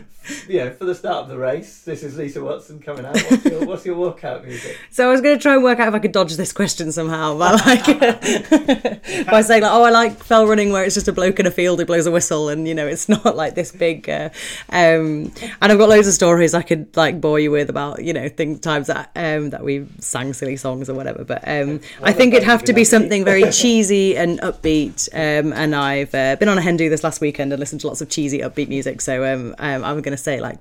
[0.48, 3.16] Yeah, for the start of the race, this is Lisa Watson coming out.
[3.16, 4.78] What's your, what's your walkout music?
[4.90, 6.92] so I was going to try and work out if I could dodge this question
[6.92, 7.84] somehow by like
[9.26, 11.50] by saying like, oh, I like fell running where it's just a bloke in a
[11.50, 14.08] field who blows a whistle, and you know, it's not like this big.
[14.08, 14.30] Uh,
[14.68, 18.12] um, and I've got loads of stories I could like bore you with about you
[18.12, 21.24] know things times that um, that we sang silly songs or whatever.
[21.24, 25.08] But um, I think it'd have to be be something very cheesy and upbeat.
[25.38, 27.86] Um, and I've uh, been on a hen do this last weekend and listened to
[27.86, 29.00] lots of cheesy upbeat music.
[29.00, 30.58] So um, um, I'm going to say like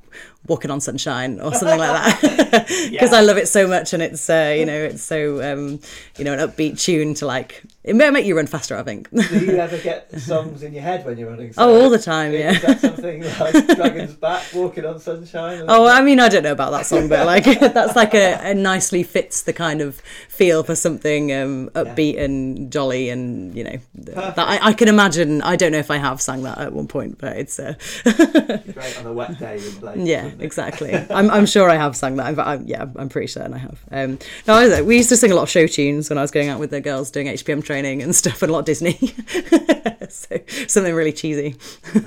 [0.48, 2.22] "Walking on Sunshine" or something like that
[2.68, 3.10] because Yeah.
[3.12, 5.80] I love it so much and it's uh, you know it's so um,
[6.18, 8.78] you know an upbeat tune to like it may make you run faster.
[8.78, 9.10] I think.
[9.10, 11.54] Do you ever get songs in your head when you're running?
[11.58, 12.52] Oh, all the time, yeah.
[12.52, 12.74] Is yeah.
[12.74, 15.66] that something like Dragon's Back, Walking on Sunshine?
[15.68, 18.54] Oh, I mean, I don't know about that song, but like that's like a, a
[18.54, 23.78] nicely fits the kind of feel for something um, upbeat and jolly, and you know,
[23.96, 25.42] that I, I can imagine.
[25.42, 27.74] I don't know if I have sang that at one point, but it's uh,
[28.04, 29.96] Great on a wet day in Blake.
[30.00, 30.94] yeah, exactly.
[30.94, 32.38] I'm, I'm sure I have sang that.
[32.38, 33.80] I'm, yeah, I'm pretty certain I have.
[33.92, 36.32] Um, no, I we used to sing a lot of show tunes when I was
[36.32, 38.94] going out with the girls doing HPM training and stuff, and a lot of Disney.
[40.10, 41.56] so something really cheesy.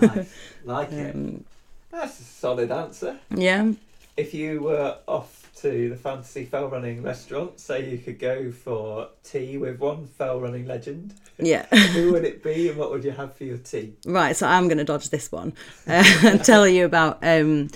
[0.01, 0.33] Nice.
[0.65, 1.15] Like it.
[1.15, 1.45] Um,
[1.91, 3.17] That's a solid answer.
[3.35, 3.73] yeah.
[4.17, 9.09] If you were off to the fantasy fell running restaurant, say you could go for
[9.25, 11.65] tea with one fell running legend, Yeah.
[11.95, 13.95] who would it be and what would you have for your tea?
[14.07, 15.53] Right, so I'm going to dodge this one
[15.89, 17.71] uh, and tell you about um,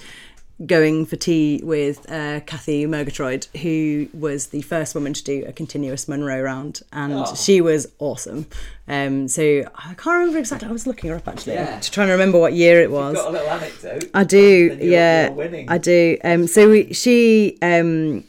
[0.66, 5.52] going for tea with uh, Kathy Murgatroyd, who was the first woman to do a
[5.52, 7.34] continuous Munro round, and Oh.
[7.36, 8.46] she was awesome.
[8.88, 9.42] Um, so
[9.76, 10.68] I can't remember exactly.
[10.68, 11.78] I was looking her up actually Yeah.
[11.78, 13.14] to try and remember what year it You've was.
[13.14, 14.10] got a little anecdote.
[14.14, 15.68] I do, you're- yeah, you're winning.
[15.68, 16.18] I do.
[16.24, 18.24] Um, so we, she, um,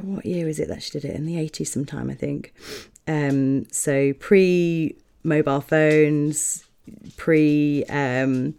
[0.00, 1.14] what year was it that she did it?
[1.14, 2.52] In the eighties, sometime I think.
[3.06, 6.64] Um, so pre mobile phones,
[7.16, 8.54] pre um,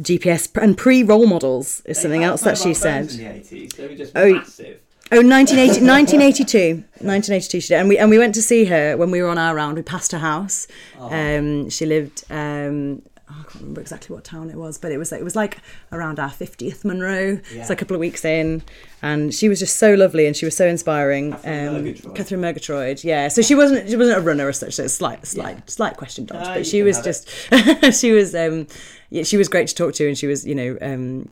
[0.00, 3.08] GPS, and pre role models is They something else that she said.
[3.10, 4.80] the 80s, they were just Oh, massive.
[5.14, 6.84] Oh, 1980, 1982.
[7.04, 7.80] 1982 she did.
[7.80, 9.76] And we, and we went to see her when we were on our round.
[9.76, 10.66] We passed her house.
[10.98, 14.98] Um, she lived, um, oh, I can't remember exactly what town it was, but it
[14.98, 15.58] was, it was like
[15.90, 17.40] around our 50th Munro.
[17.52, 17.64] Yeah.
[17.64, 18.62] So a couple of weeks in.
[19.02, 21.32] And she was just so lovely and she was so inspiring.
[21.32, 22.16] Catherine um, Murgatroyd.
[22.16, 23.28] Catherine Murgatroyd, yeah.
[23.28, 24.74] So she wasn't she wasn't a runner as such.
[24.74, 27.28] So it's slight slight slight question dodge, Ah, but she was just
[28.00, 28.68] she was um
[29.10, 31.28] yeah she was great to talk to and she was you know um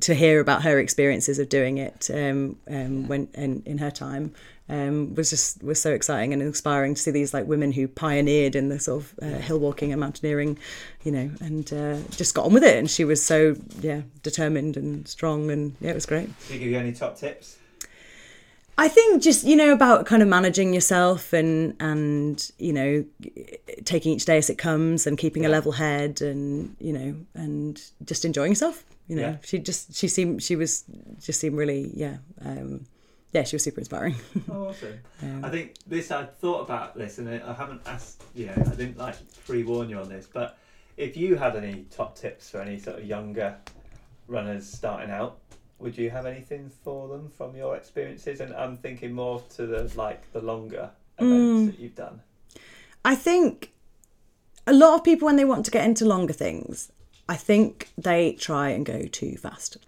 [0.00, 4.32] to hear about her experiences of doing it um, um when in, in her time
[4.68, 8.54] um was just was so exciting and inspiring to see these like women who pioneered
[8.54, 10.56] in the sort of uh, hill walking and mountaineering
[11.02, 14.76] you know and uh, just got on with it and she was so yeah determined
[14.76, 17.58] and strong and yeah it was great Did he give you any top tips?
[18.78, 23.04] I think just you know about kind of managing yourself and and you know
[23.84, 27.80] taking each day as it comes and keeping a level head and you know and
[28.04, 28.82] just enjoying yourself.
[29.08, 29.36] You know, Yeah.
[29.44, 30.84] she just she seemed she was
[31.20, 32.86] just seemed really yeah um,
[33.32, 34.14] yeah she was super inspiring.
[34.50, 35.00] Oh, awesome.
[35.22, 38.74] Um, I think this, I thought about this and I haven't asked, you know, I
[38.74, 39.16] didn't like
[39.46, 40.58] pre warn you on this, but
[40.96, 43.56] if you had any top tips for any sort of younger
[44.28, 45.38] runners starting out,
[45.78, 48.40] would you have anything for them from your experiences?
[48.40, 52.20] And I'm thinking more to the like the longer events that you've done.
[53.04, 53.72] I think
[54.66, 56.92] a lot of people, when they want to get into longer things,
[57.28, 59.78] I think they try and go too fast.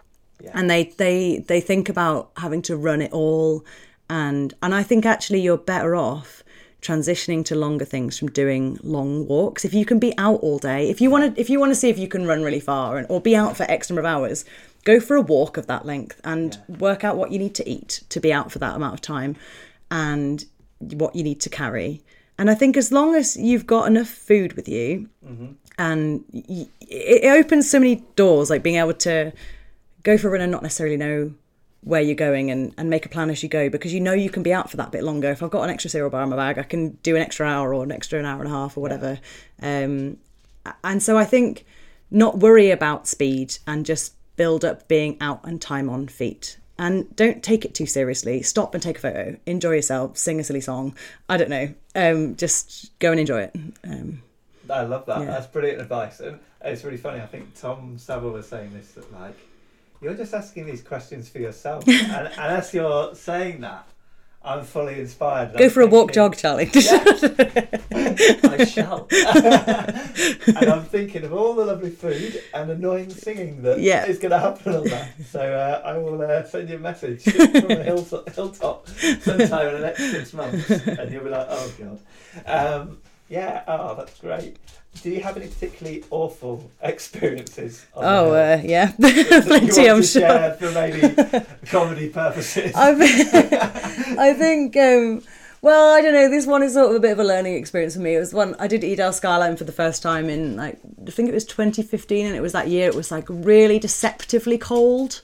[0.41, 0.51] Yeah.
[0.53, 3.65] And they, they, they think about having to run it all.
[4.09, 6.43] And, and I think actually you're better off
[6.85, 10.87] transitioning to longer things from doing long walks if you can be out all day
[10.87, 12.97] if you want to if you want to see if you can run really far
[12.97, 14.45] and or be out for x number of hours
[14.83, 18.03] go for a walk of that length and work out what you need to eat
[18.09, 19.35] to be out for that amount of time
[19.89, 20.45] and
[20.79, 22.03] what you need to carry
[22.37, 25.53] and i think as long as you've got enough food with you mm-hmm.
[25.79, 29.33] and y- it it opens so many doors like being able to
[30.05, 31.33] go for a run and not necessarily know
[31.81, 34.29] where you're going and, and make a plan as you go because you know you
[34.29, 35.29] can be out for that bit longer.
[35.29, 37.47] If I've got an extra cereal bar in my bag, I can do an extra
[37.47, 39.19] hour or an extra an hour and a half or whatever.
[39.61, 40.17] Um,
[40.83, 41.65] and so I think
[42.09, 46.57] not worry about speed and just build up being out and time on feet.
[46.77, 48.41] And don't take it too seriously.
[48.41, 49.37] Stop and take a photo.
[49.45, 50.17] Enjoy yourself.
[50.17, 50.95] Sing a silly song.
[51.29, 51.73] I don't know.
[51.95, 53.55] Um, just go and enjoy it.
[53.83, 54.21] Um,
[54.69, 55.19] I love that.
[55.19, 55.25] Yeah.
[55.25, 57.21] That's brilliant advice, and it's really funny.
[57.21, 59.37] I think Tom Saville was saying this that like
[60.01, 63.87] you're just asking these questions for yourself, and, and as you're saying that,
[64.43, 65.57] I'm fully inspired.
[65.57, 66.69] go I'm for a walk, thinking- jog, Charlie.
[67.91, 69.07] I shall.
[69.11, 74.05] and I'm thinking of all the lovely food and annoying singing that is Yeah.
[74.05, 75.13] going to happen on that.
[75.31, 77.33] So uh, I will uh, send you a message from
[77.67, 81.99] the hilltop, hilltop sometime in the next six months, and you'll be like, oh god.
[82.45, 82.97] Um,
[83.29, 83.63] yeah.
[83.67, 84.57] Oh, that's great.
[85.01, 87.85] Do you have any particularly awful experiences?
[87.95, 88.91] oh, uh, yeah.
[88.99, 90.51] Plenty, I'm to sure.
[90.53, 91.15] for maybe
[91.67, 92.73] comedy purposes.
[92.75, 93.53] I think,
[94.19, 95.21] I think um,
[95.61, 96.29] well, I don't know.
[96.29, 98.15] This one is sort of a bit of a learning experience for me.
[98.15, 101.27] It was one I did Edale Skyline for the first time in like I think
[101.27, 102.87] it was 2015, and it was that year.
[102.87, 105.21] It was like really deceptively cold.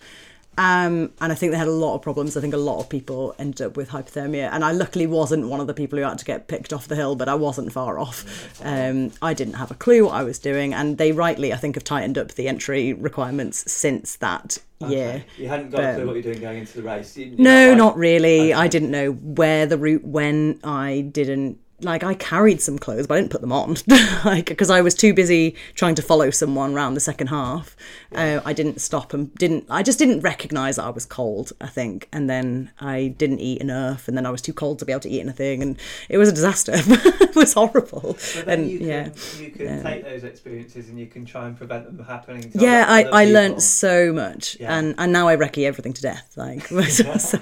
[0.58, 2.36] Um, and I think they had a lot of problems.
[2.36, 5.60] I think a lot of people ended up with hypothermia, and I luckily wasn't one
[5.62, 7.98] of the people who had to get picked off the hill, but I wasn't far
[7.98, 8.26] off.
[8.64, 11.76] Um, I didn't have a clue what I was doing, and they rightly, I think,
[11.76, 15.24] have tightened up the entry requirements since that year.
[15.38, 17.16] You hadn't got a clue what you're doing going into the race.
[17.18, 18.52] You- No, like- not really.
[18.52, 18.54] Okay.
[18.54, 20.60] I didn't know where the route went.
[20.66, 22.04] I didn't like.
[22.04, 23.76] I carried some clothes, but I didn't put them on,
[24.26, 27.76] like because I was too busy trying to follow someone around the second half.
[28.14, 29.66] Uh, I didn't stop and didn't.
[29.70, 31.52] I just didn't recognise that I was cold.
[31.62, 34.86] I think, and then I didn't eat enough, and then I was too cold to
[34.86, 35.78] be able to eat anything, and
[36.10, 36.74] it was a disaster.
[36.76, 38.18] it was horrible.
[38.36, 39.10] But then and you can, yeah.
[39.40, 39.84] you can Yeah.
[39.84, 42.52] take those experiences and you can try and prevent them happening.
[42.54, 43.34] Yeah i i people.
[43.34, 44.78] learnt so much Yeah.
[44.78, 46.68] and and now i recce everything to death like
[46.98, 47.40] so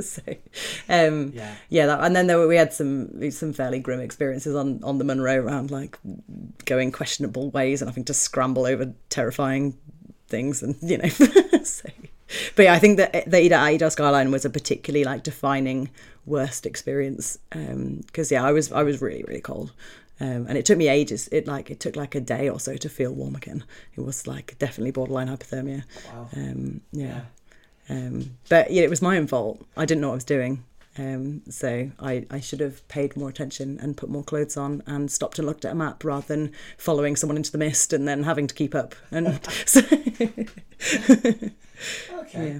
[0.00, 0.20] so
[0.88, 1.54] um Yeah.
[1.68, 2.93] yeah that, and then there were, we had some
[3.30, 5.98] some fairly grim experiences on on the Munro around like
[6.64, 9.76] going questionable ways and having to scramble over terrifying
[10.28, 11.08] things and you know
[11.64, 11.88] so
[12.56, 15.90] but yeah i think that the Edale Edale skyline was a particularly like defining
[16.24, 19.72] worst experience um because yeah i was i was really really cold
[20.20, 21.28] um, and it took me ages.
[21.32, 23.64] It like it took like a day or so to feel warm again.
[23.96, 25.84] It was like definitely borderline hypothermia.
[26.06, 26.28] Wow.
[26.36, 27.22] Um, yeah.
[27.88, 29.64] Um, but yeah, it was my own fault.
[29.76, 30.64] I didn't know what I was doing.
[30.96, 35.10] Um, so I, I should have paid more attention and put more clothes on and
[35.10, 38.22] stopped and looked at a map rather than following someone into the mist and then
[38.22, 38.94] having to keep up.
[39.10, 39.80] And so,
[42.20, 42.48] Okay.
[42.54, 42.58] yeah.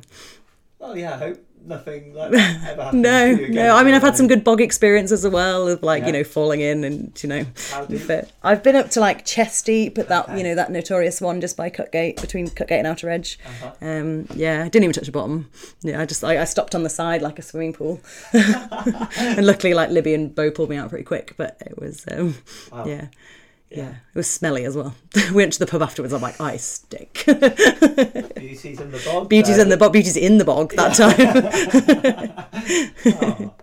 [0.78, 1.14] Well, yeah.
[1.14, 3.02] I hope nothing like that ever happens.
[3.02, 3.54] no, to you again.
[3.66, 3.74] no.
[3.76, 6.06] I mean, I've had some good bog experiences as well of like Yeah.
[6.08, 7.46] you know falling in and you know.
[8.06, 10.38] But I've been up to like chest deep, but that Okay.
[10.38, 13.38] you know that notorious one just by Cutgate between Cutgate and Outer Edge.
[13.46, 13.72] Uh-huh.
[13.80, 15.50] Um, yeah, I didn't even touch the bottom.
[15.82, 18.00] Yeah, I just I, I stopped on the side like a swimming pool,
[18.32, 21.34] and luckily like Libby and Bo pulled me out pretty quick.
[21.36, 22.34] But it was um,
[22.72, 22.86] Wow.
[22.86, 23.06] yeah.
[23.76, 24.94] Yeah, it was smelly as well.
[25.30, 26.12] we went to the pub afterwards.
[26.12, 27.24] I'm like, I stink.
[27.26, 29.28] Beauties in the bog.
[29.28, 29.92] Beauty's so- in the bog.
[29.92, 32.34] Beauty's in the bog that time.
[33.06, 33.54] Oh,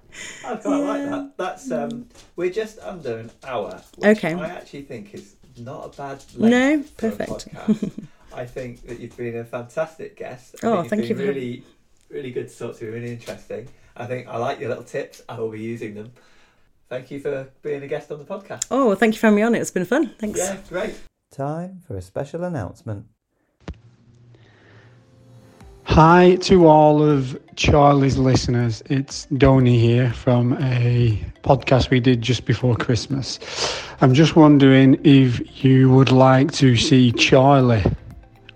[0.45, 1.31] I quite like that.
[1.37, 3.81] That's um, we're just under an hour.
[4.03, 4.33] Okay.
[4.33, 7.53] I actually think is not a bad length No, for a perfect.
[7.53, 8.07] podcast.
[8.33, 10.55] I think that you've been a fantastic guest.
[10.63, 11.63] I Oh, thank you've you Really,
[12.09, 12.91] really good to talk to.
[12.91, 13.69] Really interesting.
[13.95, 15.21] I think I like your little tips.
[15.27, 16.11] I will be using them.
[16.91, 18.65] Thank you for being a guest on the podcast.
[18.69, 19.55] oh, well, thank you for having me on.
[19.55, 20.09] It's been fun.
[20.19, 20.39] Thanks.
[20.39, 20.93] Yeah, great.
[21.31, 23.05] Time for a special announcement.
[25.83, 28.83] Hi to all of Charlie's listeners.
[28.87, 33.39] It's Donny here from a podcast we did just before Christmas.
[34.01, 37.85] I'm just wondering if you would like to see Charlie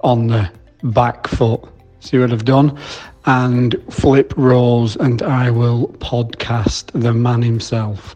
[0.01, 0.51] on the
[0.83, 1.63] back foot.
[2.01, 2.77] See what I've done?
[3.27, 8.15] And flip rolls, and I will podcast the man himself.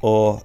[0.00, 0.42] Or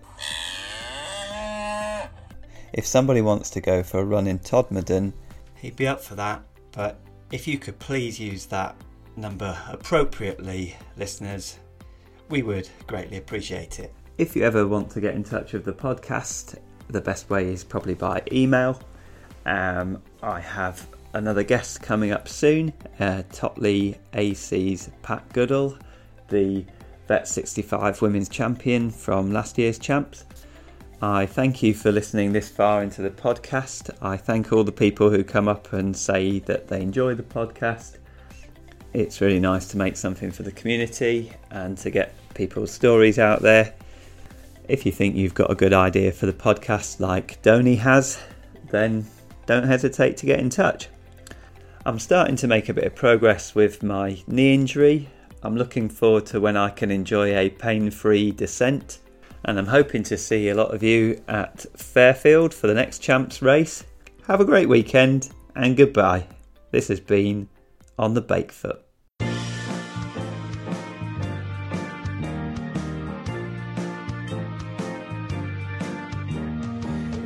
[2.74, 5.14] if somebody wants to go for a run in Todmorden,
[5.56, 6.44] he'd be up for that.
[6.72, 7.00] But
[7.32, 8.76] if you could please use that
[9.16, 11.58] number appropriately, listeners,
[12.30, 13.94] we would greatly appreciate it.
[14.18, 16.58] If you ever want to get in touch with the podcast,
[16.90, 18.80] the best way is probably by email.
[19.46, 25.78] Um, I have another guest coming up soon, uh, Totley AC's Pat Goodall,
[26.30, 26.66] the
[27.08, 30.26] Vet 65 Women's Champion from last year's Champs.
[31.02, 33.90] I thank you for listening this far into the podcast.
[34.02, 37.98] I thank all the people who come up and say that they enjoy the podcast.
[38.94, 43.42] It's really nice to make something for the community and to get people's stories out
[43.42, 43.74] there.
[44.68, 48.20] If you think you've got a good idea for the podcast like Donny has,
[48.70, 49.06] then
[49.48, 50.88] don't hesitate to get in touch.
[51.84, 55.10] I'm starting to make a bit of progress with my knee injury.
[55.42, 59.00] I'm looking forward to when I can enjoy a pain free descent,
[59.46, 63.42] and I'm hoping to see a lot of you at Fairfield for the next Champs
[63.42, 63.84] race.
[64.28, 66.28] Have a great weekend and goodbye.
[66.70, 67.50] This has been
[67.98, 68.84] On the Bakefoot.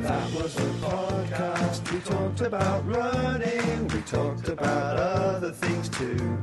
[0.00, 1.92] That was the podcast.
[1.92, 3.55] We talked about running.
[4.06, 6.38] Talked about other things too.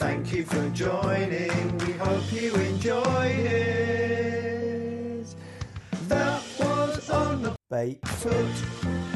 [0.00, 1.78] Thank you for joining.
[1.78, 5.26] We hope you enjoyed it.
[6.08, 8.04] That was on the Bake.
[8.04, 9.15] foot.